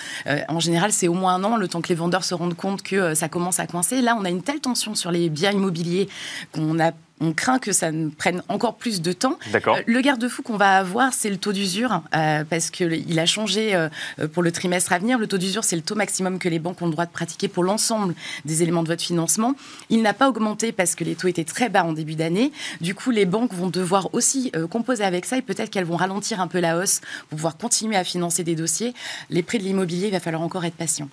en 0.48 0.60
général, 0.60 0.92
c'est 0.92 1.08
au 1.08 1.14
moins 1.14 1.34
un 1.34 1.44
an, 1.44 1.56
le 1.56 1.68
temps 1.68 1.80
que 1.80 1.88
les 1.88 1.94
vendeurs 1.94 2.24
se 2.24 2.34
rendent 2.34 2.54
compte 2.54 2.82
que 2.82 3.14
ça 3.14 3.28
commence 3.28 3.60
à 3.60 3.66
coincer. 3.66 4.00
Là, 4.00 4.16
on 4.18 4.24
a 4.24 4.30
une 4.30 4.42
telle 4.42 4.60
tension 4.60 4.94
sur 4.94 5.10
les 5.10 5.28
biens 5.28 5.52
immobiliers 5.52 6.08
qu'on 6.52 6.78
a 6.80 6.92
on 7.22 7.32
craint 7.32 7.58
que 7.58 7.72
ça 7.72 7.92
ne 7.92 8.10
prenne 8.10 8.42
encore 8.48 8.74
plus 8.74 9.00
de 9.00 9.12
temps. 9.12 9.38
Euh, 9.54 9.82
le 9.86 10.00
garde-fou 10.00 10.42
qu'on 10.42 10.56
va 10.56 10.76
avoir, 10.76 11.14
c'est 11.14 11.30
le 11.30 11.36
taux 11.36 11.52
d'usure, 11.52 12.02
euh, 12.14 12.44
parce 12.48 12.70
qu'il 12.70 13.18
a 13.18 13.26
changé 13.26 13.74
euh, 13.74 13.88
pour 14.32 14.42
le 14.42 14.50
trimestre 14.50 14.92
à 14.92 14.98
venir. 14.98 15.18
Le 15.18 15.28
taux 15.28 15.38
d'usure, 15.38 15.62
c'est 15.62 15.76
le 15.76 15.82
taux 15.82 15.94
maximum 15.94 16.38
que 16.38 16.48
les 16.48 16.58
banques 16.58 16.82
ont 16.82 16.86
le 16.86 16.92
droit 16.92 17.06
de 17.06 17.12
pratiquer 17.12 17.46
pour 17.46 17.62
l'ensemble 17.62 18.14
des 18.44 18.62
éléments 18.62 18.82
de 18.82 18.88
votre 18.88 19.02
financement. 19.02 19.54
Il 19.88 20.02
n'a 20.02 20.12
pas 20.12 20.28
augmenté 20.28 20.72
parce 20.72 20.96
que 20.96 21.04
les 21.04 21.14
taux 21.14 21.28
étaient 21.28 21.44
très 21.44 21.68
bas 21.68 21.84
en 21.84 21.92
début 21.92 22.16
d'année. 22.16 22.50
Du 22.80 22.94
coup, 22.94 23.10
les 23.10 23.24
banques 23.24 23.54
vont 23.54 23.70
devoir 23.70 24.12
aussi 24.12 24.50
composer 24.70 25.04
avec 25.04 25.24
ça 25.24 25.36
et 25.36 25.42
peut-être 25.42 25.70
qu'elles 25.70 25.84
vont 25.84 25.96
ralentir 25.96 26.40
un 26.40 26.48
peu 26.48 26.58
la 26.58 26.78
hausse 26.78 27.00
pour 27.28 27.36
pouvoir 27.36 27.56
continuer 27.56 27.96
à 27.96 28.04
financer 28.04 28.42
des 28.42 28.56
dossiers. 28.56 28.94
Les 29.30 29.42
prix 29.42 29.58
de 29.58 29.64
l'immobilier, 29.64 30.08
il 30.08 30.12
va 30.12 30.20
falloir 30.20 30.42
encore 30.42 30.64
être 30.64 30.74
patient. 30.74 31.08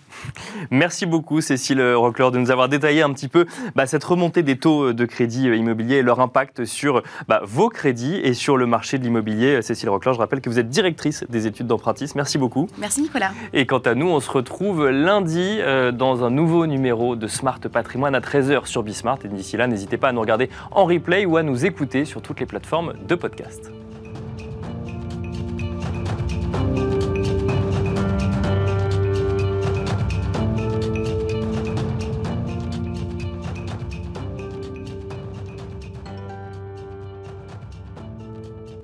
Merci 0.71 1.05
beaucoup, 1.05 1.41
Cécile 1.41 1.81
Rockler, 1.81 2.31
de 2.31 2.39
nous 2.39 2.49
avoir 2.49 2.67
détaillé 2.67 3.03
un 3.03 3.13
petit 3.13 3.27
peu 3.27 3.45
bah, 3.75 3.85
cette 3.85 4.03
remontée 4.03 4.41
des 4.41 4.57
taux 4.57 4.93
de 4.93 5.05
crédit 5.05 5.47
immobilier 5.47 5.98
leur 6.01 6.19
impact 6.19 6.65
sur 6.65 7.03
bah, 7.27 7.41
vos 7.43 7.69
crédits 7.69 8.15
et 8.15 8.33
sur 8.33 8.57
le 8.57 8.65
marché 8.65 8.97
de 8.97 9.03
l'immobilier. 9.03 9.62
Cécile 9.62 9.89
Rockler, 9.89 10.13
je 10.13 10.19
rappelle 10.19 10.41
que 10.41 10.49
vous 10.49 10.59
êtes 10.59 10.69
directrice 10.69 11.23
des 11.29 11.47
études 11.47 11.67
d'empruntisme. 11.67 12.17
Merci 12.17 12.38
beaucoup. 12.38 12.67
Merci 12.77 13.01
Nicolas. 13.01 13.31
Et 13.53 13.65
quant 13.65 13.79
à 13.79 13.95
nous, 13.95 14.07
on 14.07 14.19
se 14.19 14.29
retrouve 14.29 14.89
lundi 14.89 15.57
euh, 15.59 15.91
dans 15.91 16.23
un 16.23 16.29
nouveau 16.29 16.67
numéro 16.67 17.15
de 17.15 17.27
Smart 17.27 17.59
Patrimoine 17.59 18.15
à 18.15 18.19
13h 18.19 18.65
sur 18.65 18.83
Bismart. 18.83 19.19
Et 19.25 19.27
d'ici 19.27 19.57
là, 19.57 19.67
n'hésitez 19.67 19.97
pas 19.97 20.09
à 20.09 20.12
nous 20.12 20.21
regarder 20.21 20.49
en 20.71 20.85
replay 20.85 21.25
ou 21.25 21.38
à 21.38 21.43
nous 21.43 21.65
écouter 21.65 22.05
sur 22.05 22.21
toutes 22.21 22.39
les 22.39 22.45
plateformes 22.45 22.93
de 23.07 23.15
podcast. 23.15 23.71